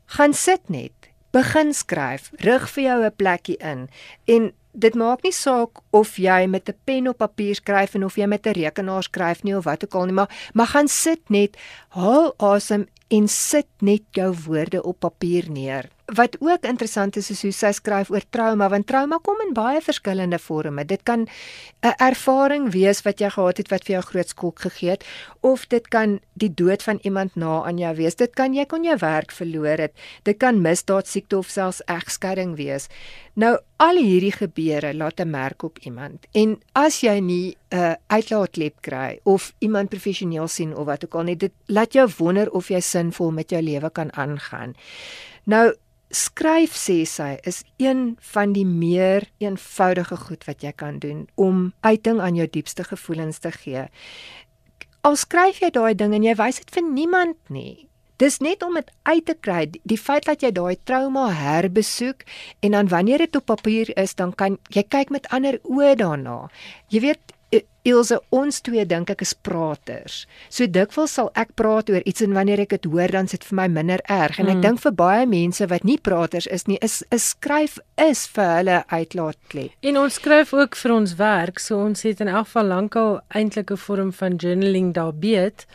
[0.05, 3.89] gaan sit net, begin skryf, rig vir jou 'n plekkie in
[4.25, 8.15] en dit maak nie saak of jy met 'n pen op papier skryf en of
[8.15, 11.29] jy met 'n rekenaar skryf nie of wat ook al nie, maar maar gaan sit
[11.29, 11.57] net,
[11.89, 17.41] haal asem en sit net jou woorde op papier neer wat ook interessant is is
[17.41, 20.85] hoe sy skryf oor trauma want trauma kom in baie verskillende forme.
[20.85, 21.27] Dit kan
[21.81, 25.05] 'n ervaring wees wat jy gehad het wat vir jou groot skok gegee het
[25.41, 28.15] of dit kan die dood van iemand na aan jou wees.
[28.15, 29.93] Dit kan jy kon jou werk verloor het.
[30.23, 32.87] Dit kan misdaad, siekte of selfs egskeiding wees.
[33.33, 36.25] Nou al hierdie gebeure laat 'n merk op iemand.
[36.33, 41.15] En as jy nie 'n uh, uitlaatklep kry of iemand professioneel sien of wat ook
[41.15, 44.75] al nie, dit laat jou wonder of jy sinvol met jou lewe kan aangaan.
[45.43, 45.73] Nou
[46.09, 51.69] skryf sê sy is een van die meer eenvoudige goed wat jy kan doen om
[51.85, 53.85] uiting aan jou diepste gevoelens te gee.
[55.05, 57.85] Al skryf jy daai ding en jy wys dit vir niemand nie.
[58.19, 62.25] Dis net om dit uit te kry, die feit dat jy daai trauma herbesoek
[62.59, 66.49] en dan wanneer dit op papier is, dan kan jy kyk met ander oë daarna.
[66.91, 67.37] Jy weet
[67.89, 70.23] Ilse, ons twee dink ek is praters.
[70.51, 73.57] So dikwels sal ek praat oor iets en wanneer ek dit hoor dan sit vir
[73.61, 74.65] my minder erg en ek mm.
[74.65, 78.83] dink vir baie mense wat nie praters is nie, is 'n skryf is vir hulle
[78.91, 79.71] uitlaatklep.
[79.81, 83.71] En ons skryf ook vir ons werk, so ons het in elk geval lankal eintlik
[83.71, 85.65] 'n vorm van journaling daar beet.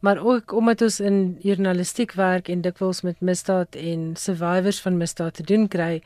[0.00, 5.34] Maar ook omdat ons in journalistiek werk en dikwels met misdaad en survivors van misdaad
[5.34, 6.02] te doen kry,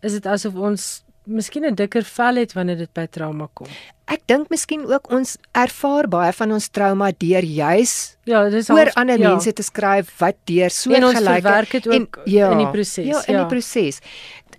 [0.00, 3.66] is dit asof ons miskien 'n dikker vel het wanneer dit by trauma kom.
[4.06, 8.90] Ek dink miskien ook ons ervaar baie van ons trauma deur juis ja, dis oor
[8.94, 9.28] ander ja.
[9.28, 13.06] mense te skryf wat deur so gelyk het en ja, in die proses.
[13.06, 13.44] Ja, in ja.
[13.44, 14.00] die proses.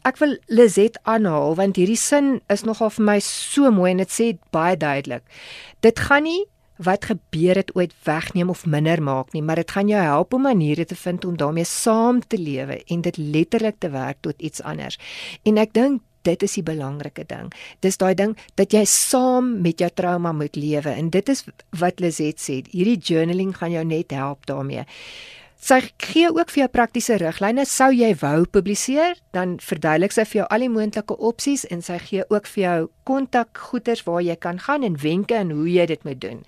[0.04, 4.12] Ek wil Lizet aanhaal want hierdie sin is nogal vir my so mooi en dit
[4.12, 5.24] sê baie duidelik.
[5.82, 6.46] Dit gaan nie
[6.84, 10.42] wat gebeur het ooit wegneem of minder maak nie, maar dit gaan jou help om
[10.42, 14.62] maniere te vind om daarmee saam te lewe en dit letterlik te werk tot iets
[14.62, 14.98] anders.
[15.44, 17.52] En ek dink dit is die belangrike ding.
[17.86, 21.46] Dis daai ding dat jy saam met jou trauma moet lewe en dit is
[21.80, 22.62] wat Lizet sê.
[22.72, 24.86] Hierdie journaling gaan jou net help daarmee.
[25.64, 27.64] Sy gee ook vir jou praktiese riglyne.
[27.70, 32.02] Sou jy wou publiseer, dan verduidelik sy vir jou al die moontlike opsies en sy
[32.04, 36.04] gee ook vir jou kontakgoeders waar jy kan gaan en wenke en hoe jy dit
[36.04, 36.42] moet doen.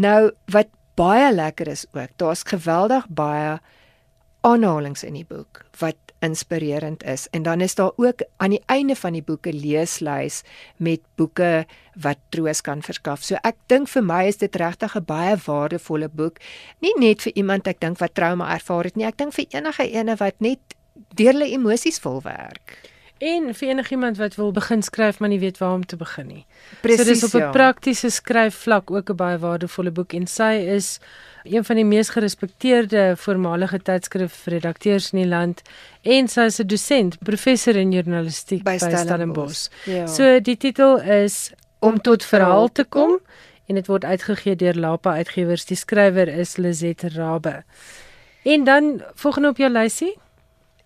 [0.00, 3.58] Nou wat baie lekker is ook, daar's geweldig baie
[4.40, 7.26] aanhalinge in die boek wat inspirerend is.
[7.30, 10.42] En dan is daar ook aan die einde van die boeke leeslys
[10.76, 13.24] met boeke wat troos kan verskaf.
[13.24, 16.38] So ek dink vir my is dit regtig 'n baie waardevolle boek,
[16.80, 19.90] nie net vir iemand ek dink wat trauma ervaar het nie, ek dink vir enige
[19.92, 20.60] ene wat net
[21.14, 22.89] deur hulle emosies vol werk.
[23.20, 26.44] En vir enigiemand wat wil begin skryf maar nie weet waar om te begin nie.
[26.80, 27.50] Precies, so dis op 'n ja.
[27.50, 31.00] praktiese skryfvlak ook 'n baie waardevolle boek en sy is
[31.42, 35.62] een van die mees gerespekteerde voormalige tydskrifredakteurs in die land
[36.02, 39.68] en sy is 'n dosent, professor in journalistiek by, by Stellenbosch.
[39.84, 40.06] Ja.
[40.06, 43.18] So die titel is Om tot verhaal te kom
[43.66, 45.64] en dit word uitgegee deur Lapa Uitgewers.
[45.64, 47.62] Die skrywer is Lizet Rabbe.
[48.42, 50.18] En dan volgende op jou lysie?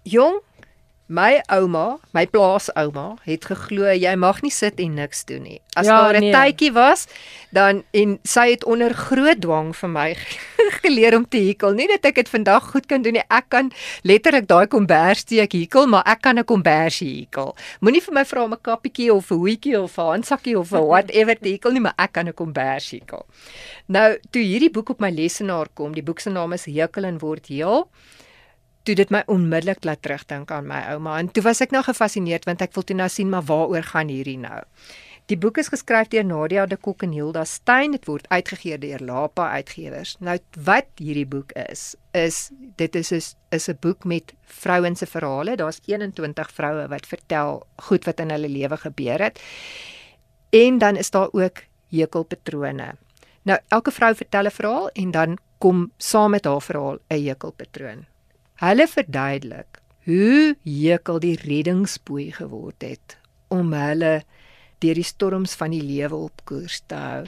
[0.03, 0.41] Jong
[1.07, 5.59] My ouma, my plaasouma, het geglo jy mag nie sit en niks doen nie.
[5.77, 6.33] As ja, daar 'n nee.
[6.33, 7.07] tydjie was,
[7.53, 10.15] dan en sy het onder groot dwang vir my
[10.81, 11.75] geleer om te hekel.
[11.75, 13.27] Nie dat ek dit vandag goed kan doen nie.
[13.29, 13.71] Ek kan
[14.03, 17.55] letterlik daai kombersteek hekel, maar ek kan 'n kombersie hekel.
[17.81, 21.37] Moenie vir my vra om 'n kappietjie of 'n hoetjie of 'n handsakkie of whatever
[21.37, 23.27] te hekel nie, maar ek kan 'n kombersie hekel.
[23.89, 27.19] Nou, toe hierdie boek op my lesenaar kom, die boek se naam is Hekel en
[27.19, 27.91] word heel
[28.85, 32.45] toe dit my onmiddellik laat terugdink aan my ouma en toe was ek nou gefassineerd
[32.45, 34.61] want ek wil toe nou sien maar waaroor gaan hierdie nou.
[35.33, 37.95] Die boek is geskryf deur Nadia de Kok en Hilda Stein.
[37.97, 40.19] Dit word uitgegee deur Lapa Uitgewers.
[40.21, 45.07] Nou wat hierdie boek is, is dit is is, is 'n boek met vrouens se
[45.07, 45.57] verhale.
[45.57, 49.41] Daar's 21 vroue wat vertel goed wat in hulle lewe gebeur het.
[50.51, 52.95] En dan is daar ook hekelpatrone.
[53.43, 58.14] Nou elke vrou vertel 'n verhaal en dan kom saam met haar verhaal 'n hekelpatroon.
[58.63, 63.17] Hulle verduidelik hoe hekel die reddingsboei geword het
[63.49, 64.21] om hulle
[64.85, 67.25] deur die storms van die lewe op koers te hou.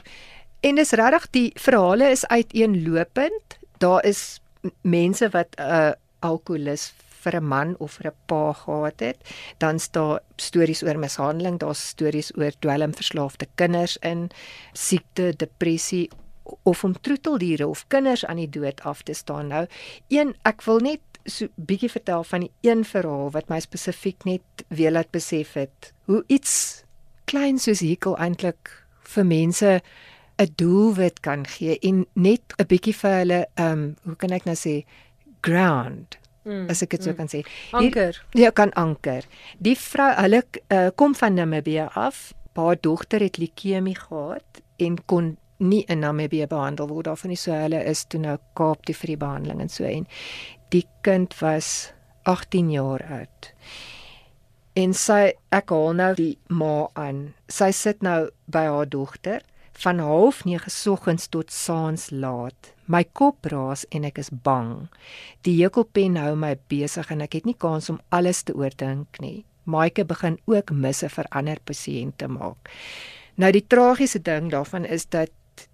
[0.63, 3.57] En dis regtig die verhale is uiteenlopend.
[3.83, 4.39] Daar is
[4.81, 9.19] mense wat 'n uh, alkoholist vir 'n man of vir 'n pa gehad het,
[9.57, 14.29] dan staan stories oor mishandeling, daar's stories oor dwelmverslaafde kinders in
[14.73, 16.09] siekte, depressie
[16.63, 19.47] of om troeteldiere of kinders aan die dood af te staan.
[19.47, 19.67] Nou,
[20.07, 24.65] een ek wil net so bietjie vertel van die een verhaal wat my spesifiek net
[24.67, 26.83] weer laat besef het hoe iets
[27.25, 28.71] klein soos hikel eintlik
[29.15, 29.81] vir mense
[30.37, 34.45] 'n doelwit kan gee en net 'n bietjie vir hulle ehm um, hoe kan ek
[34.45, 34.85] nou sê
[35.41, 37.17] ground mm, as ek dit so mm.
[37.17, 37.43] kan sê.
[37.71, 38.21] Anker.
[38.37, 39.27] Ja, kan anker.
[39.63, 42.31] Die vrou, hulle uh, kom van Namibië af.
[42.57, 47.37] Haar dogter het leukemie gehad en kon nie in Namibië behandel word daarvan nie.
[47.37, 50.07] So hulle is toe nou Kaap toe vir die behandeling en so en
[50.69, 51.91] die kind was
[52.23, 53.51] 18 jaar oud.
[54.77, 57.31] En sy ek haal nou die ma aan.
[57.49, 59.41] Sy sit nou by haar dogter
[59.77, 62.73] van 09:30 soggens tot saans laat.
[62.85, 64.87] My kop raas en ek is bang.
[65.41, 69.45] Die hekelpen hou my besig en ek het nie kans om alles te oordink nie.
[69.63, 72.69] Maike begin ook misse vir ander pasiënte maak.
[73.35, 75.31] Nou die tragiese ding daarvan is dat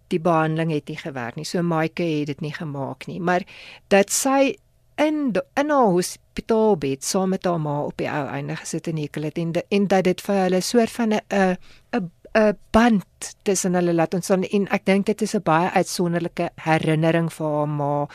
[0.07, 1.45] die behandeling het nie gewerk nie.
[1.45, 3.45] So Maike het dit nie gemaak nie, maar
[3.87, 4.55] dat sy
[4.95, 9.23] in in haar hospitaalbed saam met haar ma op die ou einde gesit en hekel
[9.23, 13.93] het en en dat dit vir hulle soort van 'n 'n 'n band tussen hulle
[13.93, 18.07] laat ons dan en ek dink dit is 'n baie uitsonderlike herinnering vir haar ma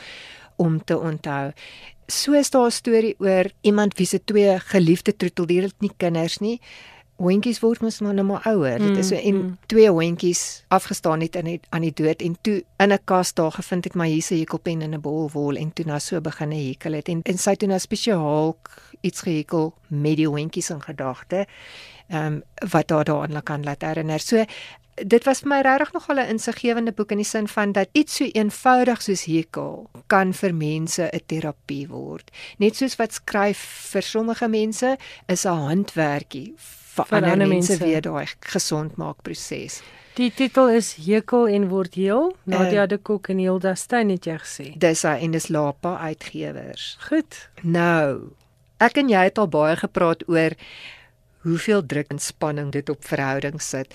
[0.57, 1.53] om te onthou.
[2.07, 6.61] So is daar 'n storie oor iemand wie se twee geliefde troeteldiere nie kinders nie.
[7.18, 8.78] Hondjies word mos maar nou maar ouer.
[8.78, 9.57] Dit is so en mm.
[9.66, 13.52] twee hondjies afgestaan het aan die aan die dood en toe in 'n kas daar
[13.52, 16.52] gevind het maar hier se hekelpen in 'n bol wol en toe nou so begin
[16.52, 18.57] hekel het en en sy toe nou spesiaal
[19.00, 21.46] iets gehekel met die hondjies in gedagte
[22.09, 24.20] ehm um, wat daar daaraan kan laat herinner.
[24.20, 24.44] So
[24.94, 28.16] dit was vir my regtig nog 'n insiggewende boek in die sin van dat iets
[28.16, 32.31] so eenvoudig soos hekel kan vir mense 'n terapie word.
[32.59, 33.59] Net soos wat skryf
[33.92, 36.54] vir sommige mense is 'n handwerkie
[37.06, 39.80] vir, vir ander mense, mense weer daai gesond maak proses.
[40.18, 42.32] Die titel is Hekel en word heel.
[42.50, 44.66] Nadia uh, de Kok en Hilda Steyn het jy gesê.
[44.74, 46.96] Dis hy en dis Lapa uitgewers.
[47.06, 47.38] Goed.
[47.62, 48.34] Nou,
[48.82, 50.56] ek en jy het al baie gepraat oor
[51.46, 53.94] hoeveel druk en spanning dit op verhoudings sit.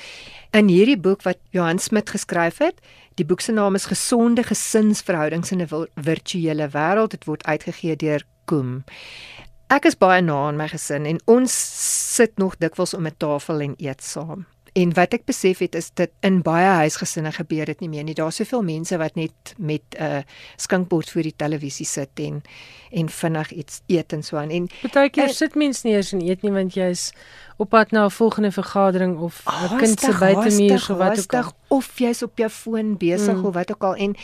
[0.56, 2.80] In hierdie boek wat Johan Smit geskryf het,
[3.20, 7.12] die boek se naam is Gesonde gesinsverhoudings in 'n virtuele wêreld.
[7.12, 8.84] Dit word uitgegee deur Koem.
[9.68, 11.54] Ek is baie na aan my gesin en ons
[12.16, 14.46] sit nog dikwels om 'n tafel en eet saam.
[14.74, 18.16] En wat ek besef het is dit in baie huisgesinne gebeur dit nie meer nie.
[18.18, 20.22] Daar's soveel mense wat net met 'n uh,
[20.58, 22.42] skinkbord voor die televisie sit en
[22.92, 24.50] en vinnig iets eet en so aan.
[24.50, 27.14] En partykeer sit mense nie eens en eet nie want jy's
[27.58, 31.34] op pad na 'n volgende vergadering of 'n oh, kind se buitemuur of wat ook
[31.34, 31.52] al.
[31.68, 33.46] Of jy's op jou foon besig mm.
[33.46, 33.96] of wat ook al.
[33.96, 34.16] En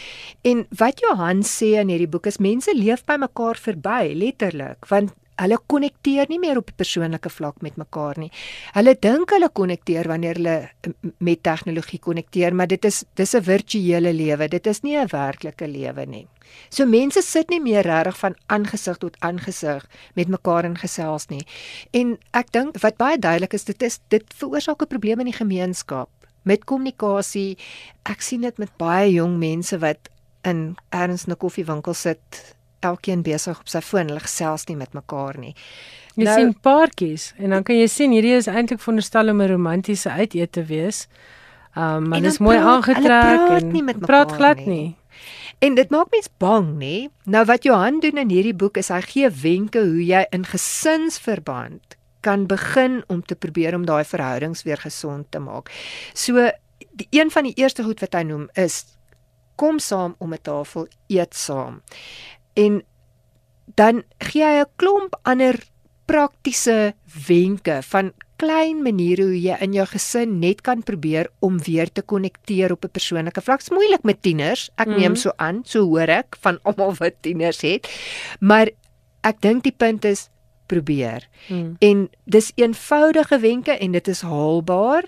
[0.42, 5.14] en wat Johan sê in hierdie boek is mense leef by mekaar verby, letterlik, want
[5.40, 8.32] hulle konnekteer nie meer op 'n persoonlike vlak met mekaar nie.
[8.74, 10.70] Hulle dink hulle konnekteer wanneer hulle
[11.18, 14.48] met tegnologie konnekteer, maar dit is dis 'n virtuele lewe.
[14.48, 16.28] Dit is nie 'n werklike lewe nie.
[16.70, 21.46] So mense sit nie meer regtig van aangesig tot aangesig met mekaar in gesels nie.
[21.92, 25.40] En ek dink wat baie duidelik is, dit is dit veroorsaak 'n probleem in die
[25.42, 26.10] gemeenskap
[26.44, 27.58] met kommunikasie.
[28.04, 30.10] Ek sien dit met baie jong mense wat
[30.44, 35.38] in erns 'n koffiewinkel sit elkeen besig op sy foon, hulle gesels nie met mekaar
[35.38, 35.56] nie.
[36.16, 39.52] Jy nou, sien paartjies en dan kan jy sien hierdie is eintlik veronderstel om 'n
[39.52, 41.08] romantiese uitete te wees.
[41.76, 44.66] Um maar dis mooi aangetrek en praat, praat glad nie.
[44.68, 44.96] nie.
[45.60, 47.08] En dit maak mens bang, nê?
[47.24, 51.98] Nou wat Johan doen in hierdie boek is hy gee wenke hoe jy in gesinsverband
[52.22, 55.72] kan begin om te probeer om daai verhoudings weer gesond te maak.
[56.14, 56.50] So
[56.92, 58.86] die een van die eerste goed wat hy noem is
[59.60, 61.82] kom saam om 'n tafel eet saam
[62.54, 62.82] en
[63.76, 65.60] dan gee hy 'n klomp ander
[66.06, 66.94] praktiese
[67.28, 72.02] wenke van klein maniere hoe jy in jou gesin net kan probeer om weer te
[72.02, 73.60] konnekteer op 'n persoonlike vlak.
[73.60, 74.70] Dit's moeilik met tieners.
[74.76, 74.98] Ek mm.
[74.98, 77.88] neem so aan, so hoor ek van almal wat tieners het.
[78.40, 78.70] Maar
[79.22, 80.30] ek dink die punt is
[80.68, 81.28] probeer.
[81.50, 81.76] Mm.
[81.80, 85.04] En dis eenvoudige wenke en dit is haalbaar.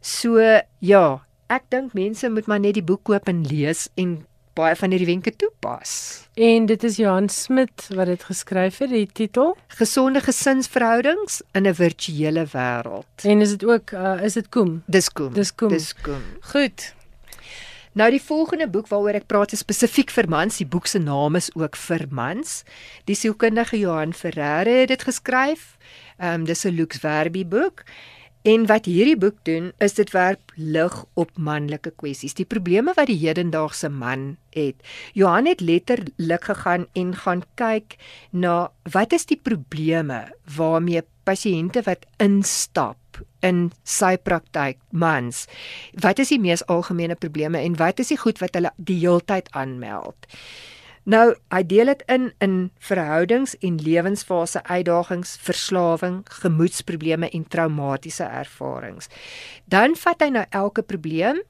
[0.00, 0.38] So
[0.78, 4.26] ja, ek dink mense moet maar net die boek koop en lees en
[4.58, 5.92] baie van hierdie wenke toepas.
[6.38, 11.74] En dit is Johan Smit wat dit geskryf het, die titel Gesonde gesinsverhoudings in 'n
[11.74, 13.10] virtuele wêreld.
[13.22, 14.82] En is dit ook uh, is dit Koem?
[14.86, 15.32] Dis Koem.
[15.32, 15.68] Dis Koem.
[15.68, 16.22] Dis Koem.
[16.40, 16.94] Goed.
[17.92, 20.56] Nou die volgende boek waaroor ek praat is spesifiek vir mans.
[20.56, 22.62] Die boek se naam is ook vir mans.
[23.04, 25.76] Die sielkundige Johan Ferreira het dit geskryf.
[26.18, 27.84] Ehm um, dis 'n Lux Verbi boek
[28.48, 33.10] En wat hierdie boek doen, is dit werp lig op manlike kwessies, die probleme wat
[33.10, 34.78] die hedendaagse man het.
[35.12, 37.98] Johan het letterlik gegaan en gaan kyk
[38.30, 40.22] na wat is die probleme
[40.56, 45.44] waarmee pasiënte wat instap in sy praktyk mans.
[46.00, 49.52] Wat is die mees algemene probleme en wat is die goed wat hulle die heeltyd
[49.52, 50.30] aanmeld?
[51.08, 59.08] Nou, hy deel dit in in verhoudings en lewensfase uitdagings, verslawing, gemoedsprobleme en traumatiese ervarings.
[59.64, 61.40] Dan vat hy nou elke probleem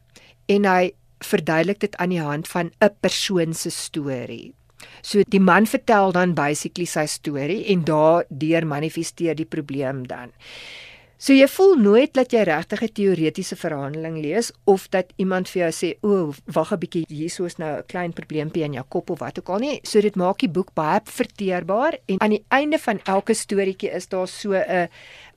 [0.46, 0.92] en hy
[1.26, 4.54] verduidelik dit aan die hand van 'n persoon se storie.
[5.02, 10.30] So die man vertel dan basically sy storie en daardeur manifesteer die probleem dan.
[11.18, 15.62] So jy voel nooit dat jy regtig 'n teoretiese verhandeling lees of dat iemand vir
[15.62, 19.10] jou sê, "O, wag 'n bietjie, hierso is nou 'n klein probleempie in jou kop
[19.10, 22.44] of wat ook al nie." So dit maak die boek baie verteerbaar en aan die
[22.50, 24.88] einde van elke storieetjie is daar so 'n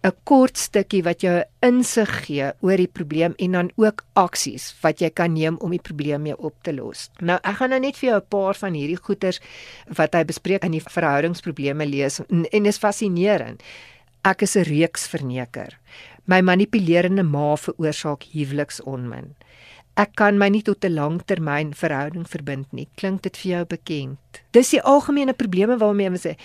[0.03, 4.99] 'n kort stukkie wat jou insig gee oor die probleem en dan ook aksies wat
[4.99, 7.09] jy kan neem om die probleem mee op te los.
[7.19, 9.39] Nou ek gaan nou net vir jou 'n paar van hierdie goeters
[9.87, 13.61] wat hy bespreek in die verhoudingsprobleme lees en, en is fascinerend.
[14.23, 15.77] Ek is 'n reeksverneker.
[16.25, 19.35] My manipulerende ma veroorsaak huweliksonmin.
[19.97, 22.87] Ek kan my nie tot 'n langtermyn verhouding verbind nie.
[22.95, 24.19] Klink dit vir jou bekend?
[24.51, 26.35] Dis die algemene probleme waarmee ons sê.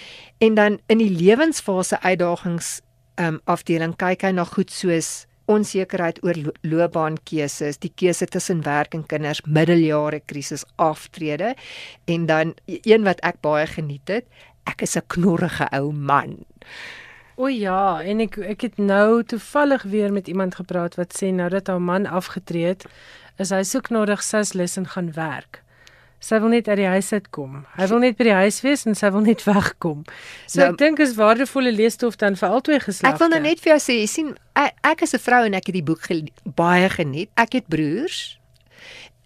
[0.40, 2.80] En dan in die lewensfase uitdagings
[3.18, 8.94] um, afdeling kyk hy na goed soos onsekerheid oor lo loopbaankeuses, die keuse tussen werk
[8.94, 11.54] en kinders, middeljare krisis, aftrede
[12.04, 14.26] en dan een wat ek baie geniet het,
[14.66, 16.44] ek is 'n knorrige ou man.
[17.36, 21.50] O ja, en ek ek het nou toevallig weer met iemand gepraat wat sê nou
[21.52, 22.86] dat haar man afgetree het,
[23.36, 25.60] is hy soek nodig sas lus en gaan werk.
[26.16, 27.58] Sy wil net uit die huis uitkom.
[27.76, 30.06] Hy wil net by die huis wees en sy wil net wegkom.
[30.48, 33.12] So nou, ek dink is waardevolle leesstof dan vir albei geslagte.
[33.12, 35.60] Ek wil nou net vir jou sê, jy sien, ek, ek is 'n vrou en
[35.60, 36.08] ek het die boek
[36.56, 37.28] baie geniet.
[37.36, 38.38] Ek het broers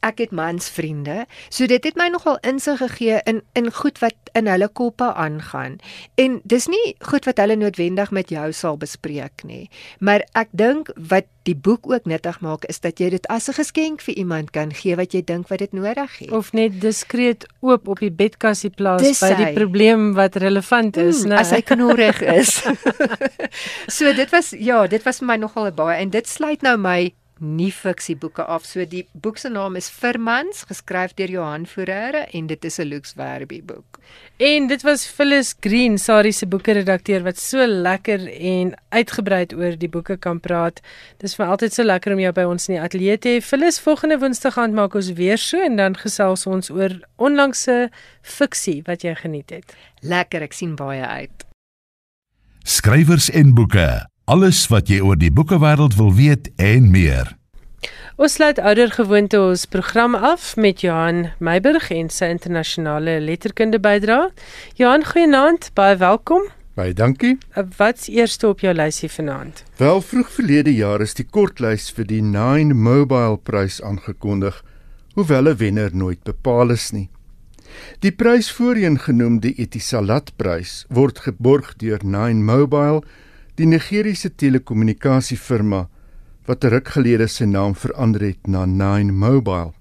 [0.07, 1.27] ek het mans vriende.
[1.49, 5.79] So dit het my nogal insig gegee in in goed wat in hulle koppe aangaan.
[6.15, 9.69] En dis nie goed wat hulle noodwendig met jou sal bespreek nie.
[9.99, 13.57] Maar ek dink wat die boek ook nuttig maak is dat jy dit as 'n
[13.57, 16.31] geskenk vir iemand kan gee wat jy dink wat dit nodig het.
[16.31, 21.23] Of net diskreet oop op die bedkassie plaas dis by die probleem wat relevant is,
[21.23, 21.37] hmm, né?
[21.37, 22.63] As hy knorrig is.
[23.97, 26.77] so dit was ja, dit was vir my nogal 'n baie en dit sluit nou
[26.77, 28.67] my nie fiksieboeke af.
[28.69, 32.89] So die boek se naam is Firmans, geskryf deur Johan Ferreira en dit is 'n
[32.89, 33.99] Lux Verbi boek.
[34.37, 39.89] En dit was Phyllis Green, Sari se boekredakteur wat so lekker en uitgebrei oor die
[39.89, 40.81] boeke kan praat.
[41.19, 43.43] Dis vir altyd so lekker om jou by ons in die ateljee te hê.
[43.43, 47.91] Phyllis, volgende Woensdag gaan maak ons weer so en dan gesels ons oor onlangse
[48.23, 49.75] fiksie wat jy geniet het.
[50.01, 51.47] Lekker, ek sien baie uit.
[52.65, 57.33] Skrywers en boeke Alles wat jy oor die boekewêreld wil weet en meer.
[58.15, 64.29] Ons sluit ouer gewoonte ons program af met Johan Meiburg en sy internasionale letterkunde bydra.
[64.79, 66.47] Johan, goeienaand, baie welkom.
[66.79, 67.41] Baie dankie.
[67.59, 69.65] Uh, wat's eerste op jou lysie vanaand?
[69.83, 74.61] Wel vroeg verlede jaar is die kortlys vir die 9 Mobile Prys aangekondig,
[75.19, 77.09] hoewel 'n wenner nooit bepaal is nie.
[77.99, 83.03] Die prys voorheen genoem die Etisalat Prys word geborg deur 9 Mobile
[83.61, 85.83] die Nigeriese telekommunikasiefirma
[86.49, 89.73] wat 'n ruk gelede sy naam verander het na Nine Mobile.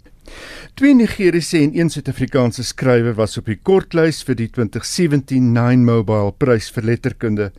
[0.76, 6.32] Twee Nigeriese en een Suid-Afrikaanse skrywer was op die kortlys vir die 2017 Nine Mobile
[6.38, 7.52] Prys vir letterkunde.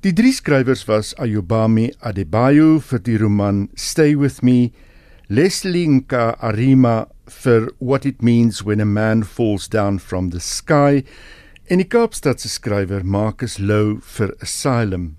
[0.00, 4.72] Die drie skrywers was Ayubami Adebayo vir die roman Stay With Me,
[5.28, 11.04] Leslie Nka Arima vir What It Means When a Man Falls Down from the Sky
[11.70, 15.12] en die Kaapstadse skrywer Marcus Lou vir Asylum.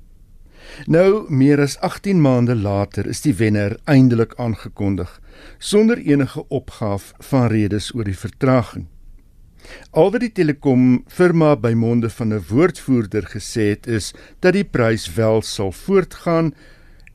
[0.91, 5.13] Nou meer as 18 maande later is die wenner eindelik aangekondig
[5.63, 8.89] sonder enige opgaaf van redes oor die vertraging.
[9.95, 15.07] Alweer die Telekom firma by monde van 'n woordvoerder gesê het is dat die prys
[15.15, 16.53] wel sal voortgaan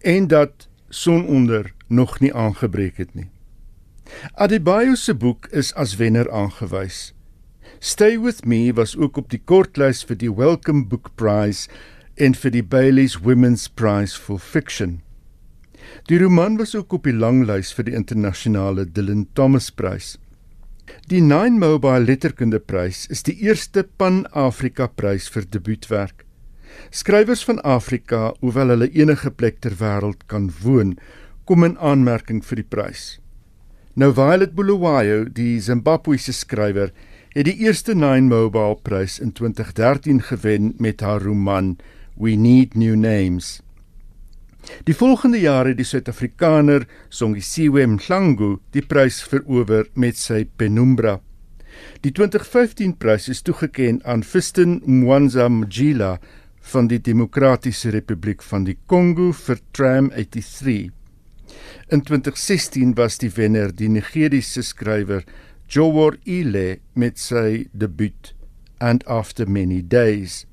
[0.01, 3.29] en dat sononder nog nie aangebreek het nie.
[4.35, 7.16] Adebayo se boek is as wenner aangewys.
[7.87, 11.69] Stay with me was ook op die kortlys vir die Welcome Book Prize
[12.19, 14.97] en vir die Bailey's Women's Prize for Fiction.
[16.11, 20.17] Die roman was ook op die langlys vir die internasionale Dylan Thomas Prys.
[21.15, 26.27] Die Nine Mobile Letterkunde Prys is die eerste Pan-Afrika prys vir debuutwerk.
[26.91, 30.97] Skrywers van Afrika, hoewel hulle enige plek ter wêreld kan woon,
[31.47, 33.13] kom in aanmerking vir die prys.
[33.95, 36.91] Nou Violet Bulawayo, die Zimbabwese skrywer,
[37.37, 41.77] het die eerste Nine Mobile Prys in 2013 gewen met haar roman
[42.15, 43.61] We Need New Names.
[44.89, 51.19] Die volgende jaar het die Suid-Afrikaner Songisiwe Mhlangu die prys verower met sy Penumbra.
[52.01, 56.15] Die 2015 prys is toegekend aan Fiston Mwanza Mjila
[56.73, 60.89] van die Demokratiese Republiek van die Kongo vir Tram 83.
[61.93, 65.29] In 2016 was die wenner die Nigeriese skrywer
[65.67, 68.35] Jowor Ile met sy debuut
[68.79, 70.45] And After Many Days.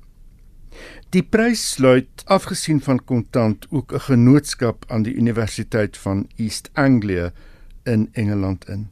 [1.14, 7.30] Die prys sluit afgesien van kontant ook 'n genootskap aan die Universiteit van East Anglia
[7.84, 8.88] in Engeland in.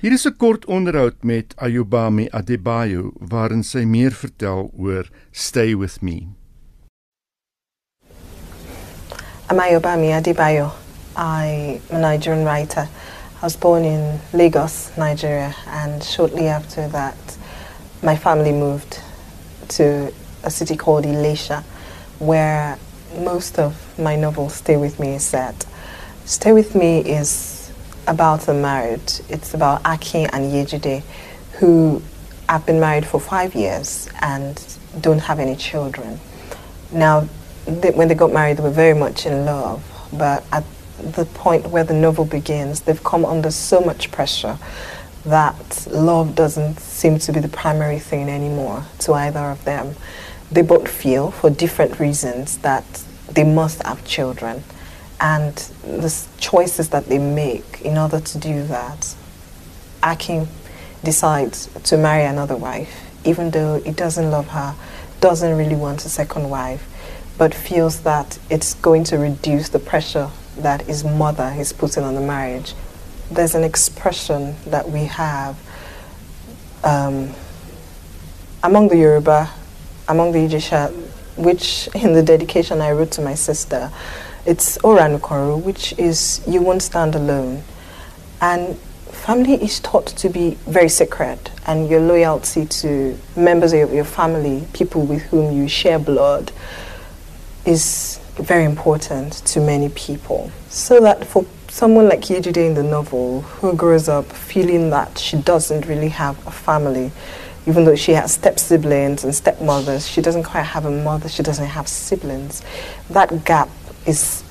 [0.00, 6.00] Hier is 'n kort onderhoud met Ayubami Adebayo waarin sy meer vertel oor Stay with
[6.00, 6.26] Me.
[9.50, 10.72] I'm Ayubami Adebayo.
[11.16, 12.88] I'm a Nigerian writer.
[13.42, 17.16] I was born in Lagos, Nigeria, and shortly after that,
[18.02, 19.00] my family moved
[19.68, 20.12] to
[20.44, 21.64] a city called Elisha,
[22.18, 22.78] where
[23.16, 25.64] most of my novel Stay With Me is set.
[26.26, 27.72] Stay With Me is
[28.06, 29.20] about a marriage.
[29.30, 31.02] It's about Aki and Yejide,
[31.52, 32.02] who
[32.46, 34.62] have been married for five years and
[35.00, 36.20] don't have any children.
[36.92, 37.26] Now,
[37.64, 39.82] they, when they got married, they were very much in love,
[40.12, 40.62] but at
[41.02, 44.58] the point where the novel begins, they've come under so much pressure
[45.24, 49.94] that love doesn't seem to be the primary thing anymore to either of them.
[50.50, 52.84] They both feel, for different reasons, that
[53.30, 54.64] they must have children.
[55.20, 59.14] And the choices that they make in order to do that,
[60.02, 60.48] Akin
[61.04, 64.74] decides to marry another wife, even though he doesn't love her,
[65.20, 66.86] doesn't really want a second wife,
[67.36, 70.30] but feels that it's going to reduce the pressure
[70.62, 72.74] that his mother is putting on the marriage.
[73.30, 75.56] There's an expression that we have
[76.84, 77.30] um,
[78.62, 79.50] among the Yoruba,
[80.08, 80.92] among the Ijisha,
[81.36, 83.90] which in the dedication I wrote to my sister,
[84.46, 87.62] it's Oranukoro, which is you won't stand alone.
[88.40, 88.76] And
[89.10, 94.66] family is taught to be very sacred, and your loyalty to members of your family,
[94.72, 96.52] people with whom you share blood,
[97.66, 100.50] is very important to many people.
[100.68, 105.36] So that for someone like Yejude in the novel, who grows up feeling that she
[105.36, 107.12] doesn't really have a family,
[107.66, 111.42] even though she has step siblings and stepmothers, she doesn't quite have a mother, she
[111.42, 112.62] doesn't have siblings.
[113.10, 113.68] That gap
[114.06, 114.42] is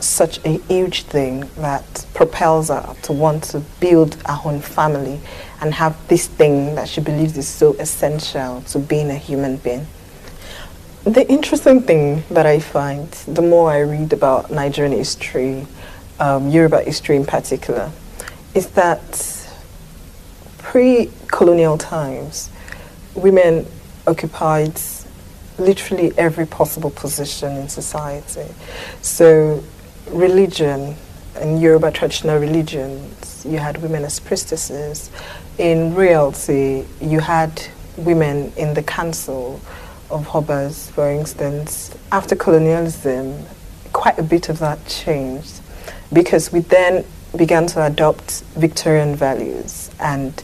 [0.00, 5.20] such a huge thing that propels her to want to build her own family
[5.60, 9.86] and have this thing that she believes is so essential to being a human being.
[11.08, 15.66] The interesting thing that I find, the more I read about Nigerian history,
[16.20, 17.90] um, Yoruba history in particular,
[18.54, 19.48] is that
[20.58, 22.50] pre-colonial times,
[23.14, 23.64] women
[24.06, 24.78] occupied
[25.58, 28.54] literally every possible position in society.
[29.00, 29.64] So
[30.10, 30.94] religion,
[31.40, 35.10] in Yoruba traditional religions, you had women as priestesses.
[35.56, 37.62] In royalty, you had
[37.96, 39.58] women in the council
[40.10, 43.44] of Hobbes, for instance, after colonialism,
[43.92, 45.60] quite a bit of that changed
[46.12, 47.04] because we then
[47.36, 49.90] began to adopt Victorian values.
[50.00, 50.42] And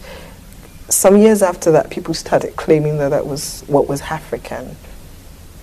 [0.89, 4.77] some years after that, people started claiming that that was what was African.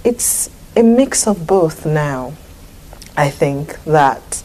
[0.04, 2.34] It's a mix of both now.
[3.16, 4.44] I think that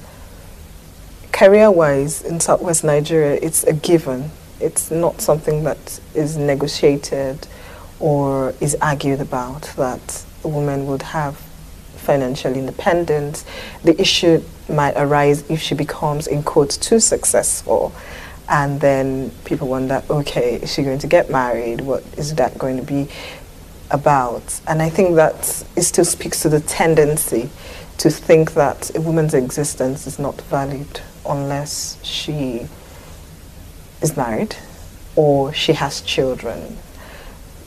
[1.32, 4.30] career wise in southwest Nigeria, it's a given.
[4.60, 7.46] It's not something that is negotiated
[8.00, 11.36] or is argued about that a woman would have
[11.96, 13.44] financial independence.
[13.82, 17.92] The issue might arise if she becomes, in quotes, too successful.
[18.48, 21.80] And then people wonder, okay, is she going to get married?
[21.80, 23.08] What is that going to be
[23.90, 24.60] about?
[24.68, 27.50] And I think that it still speaks to the tendency
[27.98, 32.68] to think that a woman's existence is not valued unless she
[34.00, 34.54] is married
[35.16, 36.78] or she has children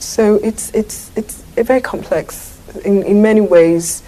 [0.00, 4.02] so it's it's it's very complex in in many ways.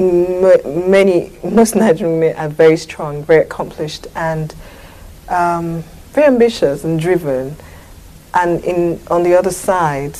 [0.00, 4.52] Many most Nigerian women are very strong, very accomplished, and
[5.28, 7.54] um, very ambitious and driven.
[8.34, 10.18] And in on the other side,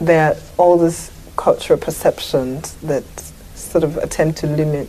[0.00, 3.04] there are all these cultural perceptions that
[3.54, 4.88] sort of attempt to limit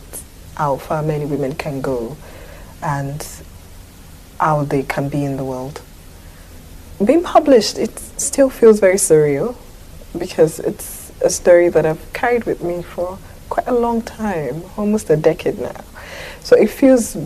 [0.56, 2.16] how far many women can go
[2.82, 3.24] and
[4.40, 5.82] how they can be in the world
[7.04, 9.56] being published, it still feels very surreal
[10.18, 13.18] because it's a story that I've carried with me for
[13.48, 15.84] quite a long time, almost a decade now.
[16.40, 17.16] So it feels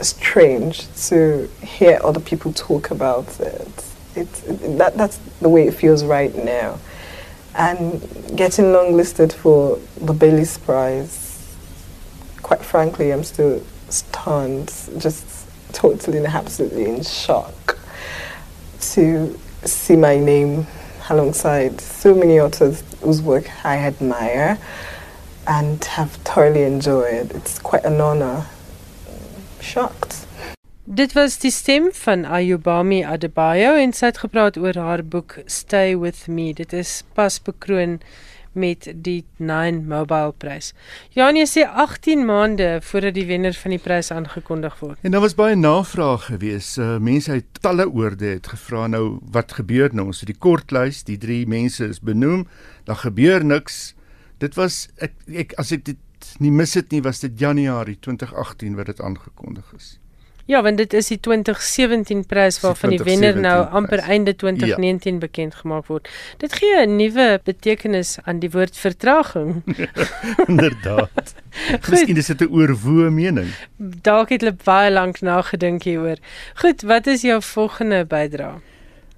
[0.00, 3.84] strange to hear other people talk about it.
[4.14, 6.78] It, that, that's the way it feels right now.
[7.56, 8.00] and
[8.36, 11.56] getting longlisted for the Bailey's Prize.
[12.42, 17.78] Quite frankly, I'm still stunned, just totally and absolutely in shock
[18.80, 20.66] to see my name
[21.08, 24.58] alongside so many authors whose work I admire
[25.46, 27.32] and have thoroughly enjoyed.
[27.32, 28.46] It's quite an honor.
[29.60, 30.26] Shocked.
[30.88, 35.96] Dit was die stem van Ayubami Adebayo en sy het gepraat oor haar boek Stay
[35.98, 36.52] with me.
[36.54, 37.98] Dit is pas bekroon
[38.56, 40.72] met die 9 Mobile Prys.
[41.14, 44.98] Janie sê 18 maande voordat die wenner van die prys aangekondig word.
[45.02, 46.80] En daar was baie navraag geweest.
[46.80, 50.08] Uh, mense het talle oorde het gevra nou wat gebeur nou?
[50.12, 52.46] Ons het die kortlys, die drie mense is benoem,
[52.88, 53.94] daar gebeur niks.
[54.42, 56.02] Dit was ek, ek as ek dit
[56.42, 59.96] nie mis het nie, was dit Januarie 2018 wat dit aangekondig is.
[60.46, 64.10] Ja, want dit is die 2017 prys waarvan die wenner nou amper prijs.
[64.14, 65.18] einde 2019 ja.
[65.18, 66.08] bekend gemaak word.
[66.38, 69.62] Dit gee 'n nuwe betekenis aan die woord vertraging.
[70.50, 71.34] Inderdaad.
[71.90, 73.50] Miskien is dit 'n oorwoe mening.
[73.76, 76.18] Dalk het hulle baie lank nagedink hieroor.
[76.54, 78.62] Goed, wat is jou volgende bydrae?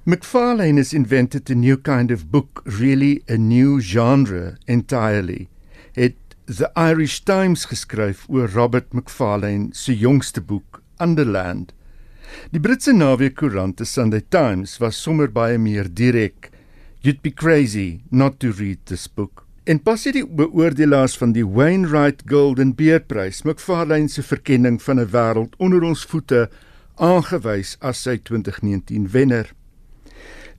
[0.03, 5.49] McFarlane has invented a new kind of book, really a new genre entirely.
[5.93, 6.15] Het
[6.45, 11.73] The Irish Times geskryf oor Robert McFarlane se jongste boek Underland.
[12.53, 16.51] Die Britse naweekkoerant The Sunday Times was sommer baie meer direk.
[17.03, 19.45] You'd be crazy not to read this book.
[19.69, 25.01] En pas hier die beoordelaars van die Wainwright Golden Bear Prys, McFarlane se verkenning van
[25.01, 26.49] 'n wêreld onder ons voete,
[26.97, 29.53] aangewys as sy 2019 wenner.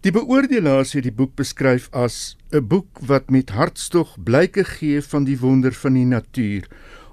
[0.01, 5.23] Die beoordelaars het die boek beskryf as 'n boek wat met hartstog blyke gee van
[5.23, 6.67] die wonder van die natuur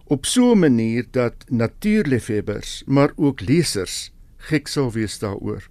[0.07, 5.69] op so 'n manier dat natuurliefhebbers, maar ook lesers gek sal wees daaroor.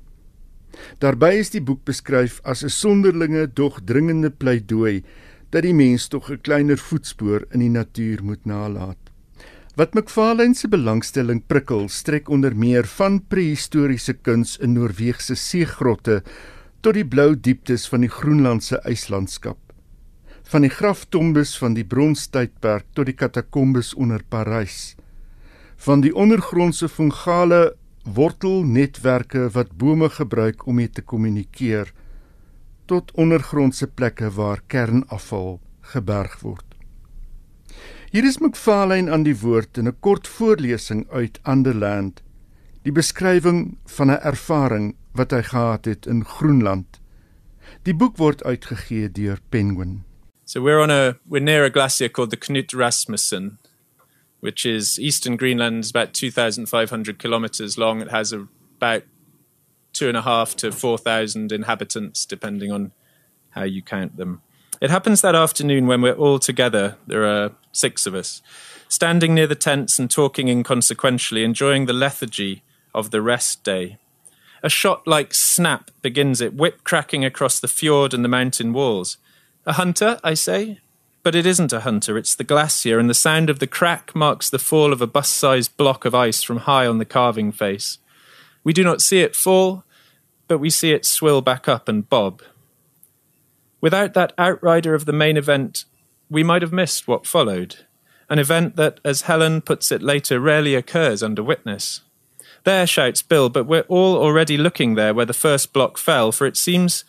[0.99, 5.03] Daarby is die boek beskryf as 'n sonderlinge dog dringende pleidooi
[5.49, 8.97] dat die mens tog 'n kleiner voetspoor in die natuur moet nalat.
[9.75, 16.23] Wat McFarlane se belangstelling prikkel, strek onder meer van prehistoriese kuns in Noorse seegrotte
[16.81, 19.64] tot die blou dieptes van die Groenlandse yslandskap
[20.45, 24.93] van die graftombes van die bronstydperk tot die katakombes onder Parys.
[25.81, 27.73] Van die ondergrondse fungale
[28.05, 31.89] wortelnetwerke wat bome gebruik om mee te kommunikeer
[32.85, 35.57] tot ondergrondse plekke waar kernafval
[35.95, 36.65] geberg word.
[38.13, 42.21] Hier is McFarlane aan die woord in 'n kort voorlesing uit Underland
[42.83, 47.01] die beskrywing van 'n ervaring wat hy gehad het in Groenland.
[47.83, 50.03] Die boek word uitgegee deur Penguin
[50.47, 53.57] So we're on a we're near a glacier called the Knut Rasmussen,
[54.41, 55.83] which is eastern Greenland.
[55.83, 57.99] is about two thousand five hundred kilometers long.
[57.99, 59.03] It has a, about
[59.91, 62.91] two and a half to four thousand inhabitants, depending on
[63.49, 64.43] how you count them.
[64.79, 66.97] It happens that afternoon when we're all together.
[67.07, 68.43] There are six of us,
[68.87, 72.61] standing near the tents and talking inconsequentially, enjoying the lethargy
[72.93, 73.97] of the rest day.
[74.61, 79.17] A shot like snap begins it, whip cracking across the fjord and the mountain walls.
[79.65, 80.79] A hunter, I say?
[81.23, 84.47] But it isn't a hunter, it's the glacier, and the sound of the crack marks
[84.47, 87.97] the fall of a bus sized block of ice from high on the carving face.
[88.63, 89.83] We do not see it fall,
[90.47, 92.43] but we see it swill back up and bob.
[93.81, 95.85] Without that outrider of the main event,
[96.29, 97.85] we might have missed what followed.
[98.29, 102.01] An event that, as Helen puts it later, rarely occurs under witness.
[102.65, 106.45] There, shouts Bill, but we're all already looking there where the first block fell, for
[106.45, 107.03] it seems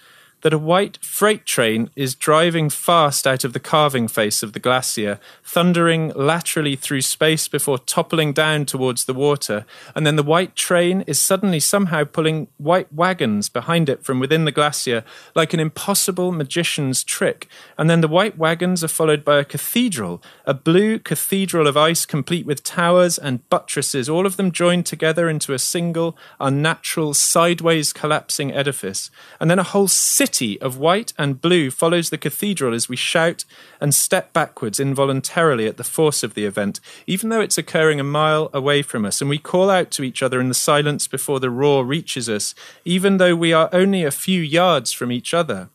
[0.46, 4.60] that a white freight train is driving fast out of the carving face of the
[4.60, 9.66] glacier, thundering laterally through space before toppling down towards the water,
[9.96, 14.44] and then the white train is suddenly somehow pulling white wagons behind it from within
[14.44, 15.02] the glacier
[15.34, 20.22] like an impossible magician's trick, and then the white wagons are followed by a cathedral,
[20.44, 25.28] a blue cathedral of ice complete with towers and buttresses, all of them joined together
[25.28, 31.40] into a single, unnatural, sideways collapsing edifice, and then a whole city of white and
[31.40, 33.44] blue follows the cathedral as we shout
[33.80, 38.04] and step backwards involuntarily at the force of the event, even though it's occurring a
[38.04, 41.40] mile away from us, and we call out to each other in the silence before
[41.40, 45.70] the roar reaches us, even though we are only a few yards from each other.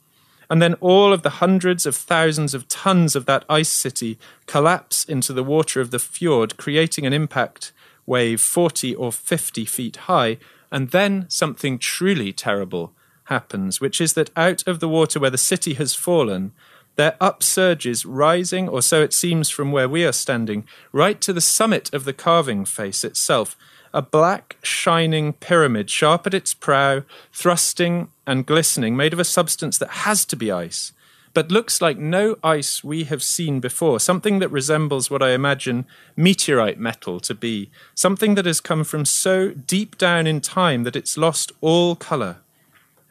[0.47, 5.05] And then all of the hundreds of thousands of tons of that ice city collapse
[5.05, 7.71] into the water of the fjord, creating an impact
[8.05, 10.37] wave 40 or 50 feet high,
[10.71, 12.93] and then something truly terrible
[13.31, 16.51] happens, which is that out of the water where the city has fallen,
[16.97, 21.39] there upsurges, rising, or so it seems from where we are standing, right to the
[21.41, 23.55] summit of the carving face itself,
[23.93, 29.77] a black, shining pyramid, sharp at its prow, thrusting and glistening, made of a substance
[29.77, 30.91] that has to be ice,
[31.33, 35.85] but looks like no ice we have seen before, something that resembles what I imagine
[36.17, 40.97] meteorite metal to be, something that has come from so deep down in time that
[40.97, 42.37] it's lost all colour.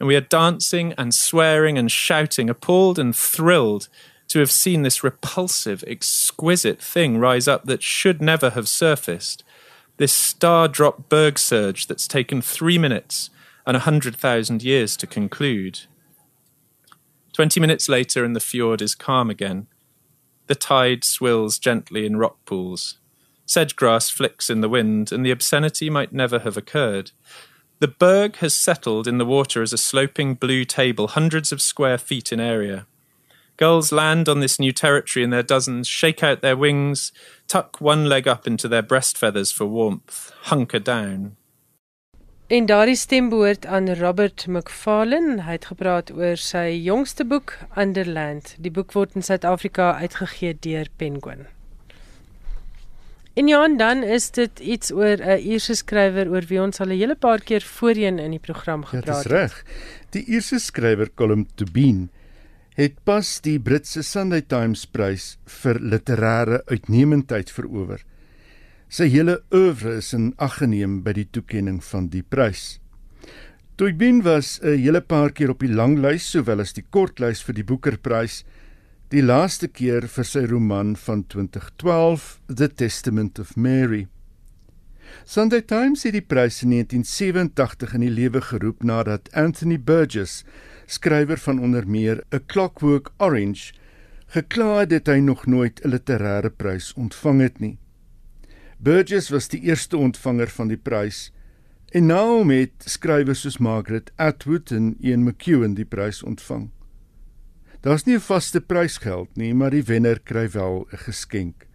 [0.01, 3.87] And we are dancing and swearing and shouting, appalled and thrilled
[4.29, 9.43] to have seen this repulsive, exquisite thing rise up that should never have surfaced.
[9.97, 13.29] This star drop berg surge that's taken three minutes
[13.63, 15.81] and a hundred thousand years to conclude.
[17.31, 19.67] Twenty minutes later, and the fjord is calm again.
[20.47, 22.97] The tide swills gently in rock pools.
[23.45, 27.11] Sedge grass flicks in the wind, and the obscenity might never have occurred.
[27.81, 31.97] The berg has settled in the water as a sloping blue table, hundreds of square
[31.97, 32.85] feet in area.
[33.57, 37.11] Gulls land on this new territory in their dozens, shake out their wings,
[37.47, 41.37] tuck one leg up into their breast feathers for warmth, hunker down.
[42.49, 45.41] En daardie stem behoort aan Robert McFarlane.
[45.41, 48.53] Hy het gepraat oor sy jongste boek Underland.
[48.61, 51.47] Die boek word in Suid-Afrika uitgegee deur Penguin.
[53.33, 56.91] En ja, en dan is dit iets oor 'n Ierse skrywer oor wie ons al
[56.91, 59.07] 'n hele paar keer voorheen in die program gepraat het.
[59.07, 59.65] Ja, dis reg.
[60.09, 62.09] Die Ierse skrywer Colm Tobin
[62.75, 68.03] het pas die Britse Sunday Times prys vir literêre uitnemendheid verower.
[68.89, 72.79] Sy hele oeuvre is in ag geneem by die toekenning van die prys.
[73.77, 77.63] Toybin was 'n hele paar keer op die langlys sowel as die kortlys vir die
[77.63, 78.43] Booker-prys.
[79.11, 84.05] Die laaste keer vir sy roman van 2012, The Testament of Mary.
[85.27, 90.45] Sunday Times het die prys in 1987 in die lewe geroep nadat Anthony Burgess,
[90.87, 93.75] skrywer van onder meer A Clockwork Orange,
[94.31, 97.77] gekla het dat hy nog nooit 'n literêre prys ontvang het nie.
[98.79, 101.33] Burgess was die eerste ontvanger van die prys
[101.91, 106.71] en nou met skrywers soos Margaret Atwood en Ian McEwan die prys ontvang.
[107.81, 111.65] Daar's nie 'n vaste prysgeld nie, maar die wenner kry wel 'n geskenk.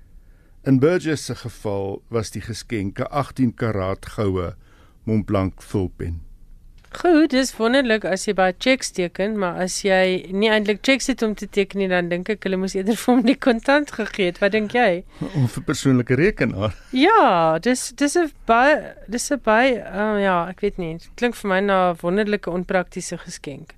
[0.62, 4.54] In Burgess se geval was die geskenk 'n 18 karaat goue
[5.02, 6.22] Montblanc vulpen.
[6.90, 11.22] Goed, dis wonderlik as jy baie checks teken, maar as jy nie eintlik checks het
[11.22, 14.26] om te teken nie, dan dink ek hulle moes eerder vir hom die kontant gegee
[14.26, 14.38] het.
[14.38, 15.04] Wat dink jy?
[15.44, 16.74] Of 'n persoonlike rekenaar.
[16.92, 20.98] Ja, dis dis 'n baie dis 'n baie uh, ja, ek weet nie.
[21.16, 23.74] Klink vir my na 'n wonderlike onpraktiese geskenk.